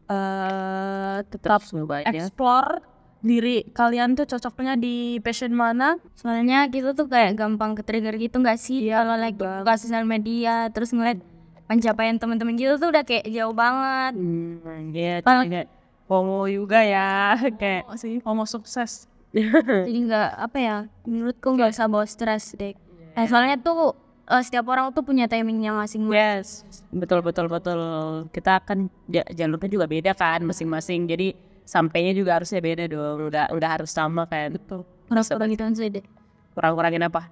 eh 0.06 1.16
tetap 1.28 1.60
explore 2.06 2.70
diri 3.20 3.64
kalian 3.70 4.12
tuh 4.14 4.26
cocoknya 4.26 4.76
di 4.76 4.94
passion 5.18 5.52
mana. 5.52 5.96
soalnya 6.14 6.68
kita 6.68 6.92
tuh 6.92 7.06
kayak 7.06 7.34
gampang 7.34 7.72
ke 7.72 7.80
trigger 7.80 8.14
gitu 8.14 8.36
nggak 8.38 8.56
sih 8.56 8.84
kalau 8.86 9.14
lagi 9.14 9.36
buka 9.36 9.74
sosial 9.74 10.04
media 10.04 10.68
terus 10.68 10.90
ngeliat 10.90 11.20
pencapaian 11.64 12.16
teman-teman 12.16 12.52
kita 12.52 12.76
tuh 12.76 12.88
udah 12.90 13.00
kayak 13.02 13.24
jauh 13.26 13.52
banget 13.52 14.12
Hmm, 14.14 14.60
kayak 14.90 15.24
FOMO 16.04 16.44
juga 16.46 16.84
ya, 16.84 17.32
kayak 17.56 17.88
Oh, 17.88 17.96
sih, 17.96 18.20
sukses. 18.46 19.08
jadi 19.32 19.98
nggak 20.04 20.30
apa 20.38 20.58
ya 20.58 20.76
menurutku 21.02 21.48
nggak 21.50 21.72
usah 21.72 21.88
bawa 21.88 22.04
stres 22.04 22.52
deh 22.52 22.76
eh, 23.10 23.26
soalnya 23.26 23.56
tuh 23.56 23.96
eh, 24.24 24.42
setiap 24.42 24.64
orang 24.68 24.90
tuh 24.92 25.04
punya 25.04 25.28
timingnya 25.28 25.74
masing-masing. 25.74 26.12
Yes, 26.12 26.64
betul 26.90 27.20
betul 27.20 27.46
betul. 27.48 27.80
Kita 28.32 28.60
kan 28.64 28.88
ja- 29.06 29.28
jalurnya 29.30 29.70
juga 29.70 29.86
beda 29.86 30.12
kan 30.12 30.40
masing-masing, 30.42 31.04
jadi 31.08 31.36
sampainya 31.64 32.12
juga 32.12 32.40
harusnya 32.40 32.60
beda 32.60 32.84
dong, 32.88 33.28
udah 33.28 33.52
udah 33.52 33.68
harus 33.68 33.90
sama 33.92 34.24
kan. 34.28 34.56
Betul. 34.56 34.84
kurang-kurang 35.04 35.48
gitu 35.52 35.62
aja 35.64 35.84
deh. 36.00 36.04
Kurang-kurangin 36.56 37.04
apa? 37.04 37.22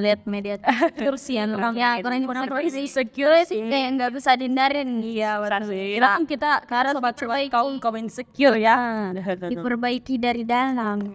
lihat 0.00 0.24
media 0.24 0.56
terus 0.96 1.28
ya 1.28 1.44
ya 1.76 2.00
kurang 2.00 2.24
kurang 2.24 2.48
kurang 2.48 2.64
sih 2.72 2.88
secure 2.88 3.44
sih. 3.44 3.60
Kayak 3.60 3.88
nggak 4.00 4.10
bisa 4.16 4.30
dihindarin 4.40 5.04
iya 5.04 5.36
Kita 6.00 6.08
kan 6.16 6.24
kita 6.24 6.50
karena 6.64 6.90
sobat 6.96 7.12
sobat 7.20 7.52
kaum 7.52 7.76
kaum 7.76 7.96
insecure 8.00 8.56
ya. 8.56 9.12
diperbaiki 9.52 10.16
dari 10.16 10.48
dalam 10.48 11.12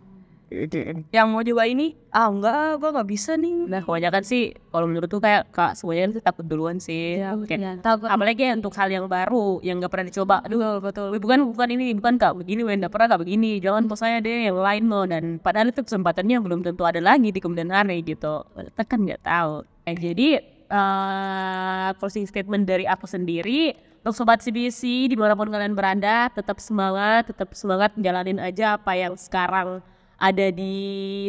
Yang 1.09 1.27
mau 1.29 1.41
coba 1.41 1.63
ini, 1.63 1.93
ah 2.09 2.27
enggak, 2.27 2.77
gue 2.77 2.89
nggak 2.89 3.09
bisa 3.09 3.31
nih. 3.33 3.69
Nah 3.69 3.81
kebanyakan 3.81 4.23
sih 4.23 4.43
kalau 4.69 4.89
menurut 4.89 5.05
tuh 5.05 5.21
kayak 5.21 5.49
kak 5.49 5.77
semuanya 5.77 6.17
tuh 6.17 6.21
takut 6.21 6.45
duluan 6.45 6.77
sih. 6.77 7.17
Iya, 7.17 7.37
Kayak, 7.45 7.59
Ya, 7.59 7.71
takut. 7.79 8.09
apalagi 8.09 8.41
ya 8.41 8.57
untuk 8.57 8.73
hal 8.73 8.89
yang 8.89 9.05
baru 9.05 9.61
yang 9.61 9.77
nggak 9.77 9.91
pernah 9.93 10.07
dicoba. 10.09 10.35
Aduh 10.41 10.81
betul. 10.81 11.13
Wih, 11.13 11.21
Bukan 11.21 11.53
bukan 11.53 11.67
ini 11.69 11.93
bukan 11.93 12.17
kak 12.17 12.33
begini, 12.35 12.61
weh 12.65 12.75
nggak 12.75 12.89
pernah 12.89 13.07
kak 13.07 13.21
begini. 13.21 13.61
Jangan 13.61 13.85
pos 13.85 14.01
saya 14.01 14.17
deh 14.19 14.49
yang 14.49 14.57
lain 14.57 14.83
loh. 14.89 15.05
Dan 15.05 15.37
padahal 15.37 15.69
itu 15.69 15.85
kesempatannya 15.85 16.37
belum 16.41 16.65
tentu 16.65 16.81
ada 16.83 16.97
lagi 16.97 17.29
di 17.29 17.37
kemudian 17.37 17.69
hari 17.69 18.01
gitu. 18.01 18.41
Kita 18.49 18.83
kan 18.83 19.05
nggak 19.05 19.21
tahu. 19.21 19.61
Eh, 19.85 19.93
jadi 19.93 20.29
eh 20.69 21.89
closing 21.97 22.25
statement 22.25 22.63
dari 22.63 22.85
aku 22.85 23.05
sendiri 23.05 23.73
untuk 23.99 24.13
sobat 24.15 24.39
CBC 24.39 25.09
di 25.09 25.17
mana 25.17 25.33
pun 25.33 25.49
kalian 25.49 25.73
berada 25.73 26.29
tetap 26.29 26.61
semangat 26.61 27.27
tetap 27.27 27.51
semangat 27.51 27.91
jalanin 27.97 28.37
aja 28.37 28.77
apa 28.77 28.93
yang 28.93 29.17
sekarang 29.17 29.81
ada 30.19 30.51
di 30.51 30.75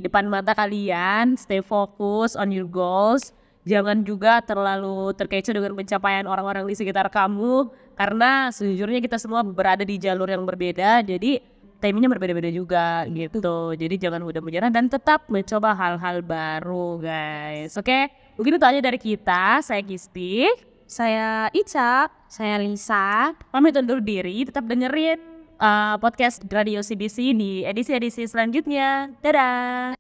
depan 0.03 0.26
mata 0.26 0.50
kalian 0.53 1.38
stay 1.38 1.62
fokus 1.62 2.35
on 2.35 2.50
your 2.50 2.66
goals. 2.66 3.31
Jangan 3.62 4.03
juga 4.03 4.42
terlalu 4.42 5.14
terkecoh 5.14 5.55
dengan 5.55 5.79
pencapaian 5.79 6.26
orang-orang 6.26 6.66
di 6.66 6.74
sekitar 6.74 7.07
kamu 7.12 7.70
karena 7.94 8.50
sejujurnya 8.50 8.98
kita 8.98 9.20
semua 9.20 9.46
berada 9.46 9.87
di 9.87 10.00
jalur 10.00 10.26
yang 10.26 10.42
berbeda 10.42 11.05
jadi 11.05 11.38
timingnya 11.79 12.11
berbeda-beda 12.12 12.50
juga 12.53 13.07
gitu. 13.09 13.72
Jadi 13.79 13.94
jangan 13.96 14.26
mudah 14.26 14.42
menyerah 14.42 14.72
dan 14.74 14.90
tetap 14.90 15.29
mencoba 15.31 15.72
hal-hal 15.72 16.20
baru 16.20 16.98
guys. 16.98 17.79
Oke 17.79 18.11
mungkin 18.35 18.59
itu 18.59 18.66
aja 18.66 18.81
dari 18.83 18.98
kita. 18.98 19.62
Saya 19.62 19.81
Kisti. 19.87 20.50
Saya 20.90 21.46
Ica. 21.55 22.11
Saya 22.26 22.59
Lisa. 22.59 23.37
pamit 23.55 23.76
undur 23.76 24.03
diri 24.03 24.42
tetap 24.48 24.66
dengerin 24.66 25.29
uh, 25.61 26.01
podcast 26.01 26.42
Radio 26.49 26.81
CBC 26.81 27.37
di 27.37 27.62
edisi-edisi 27.62 28.25
selanjutnya. 28.27 29.12
Dadah 29.20 29.94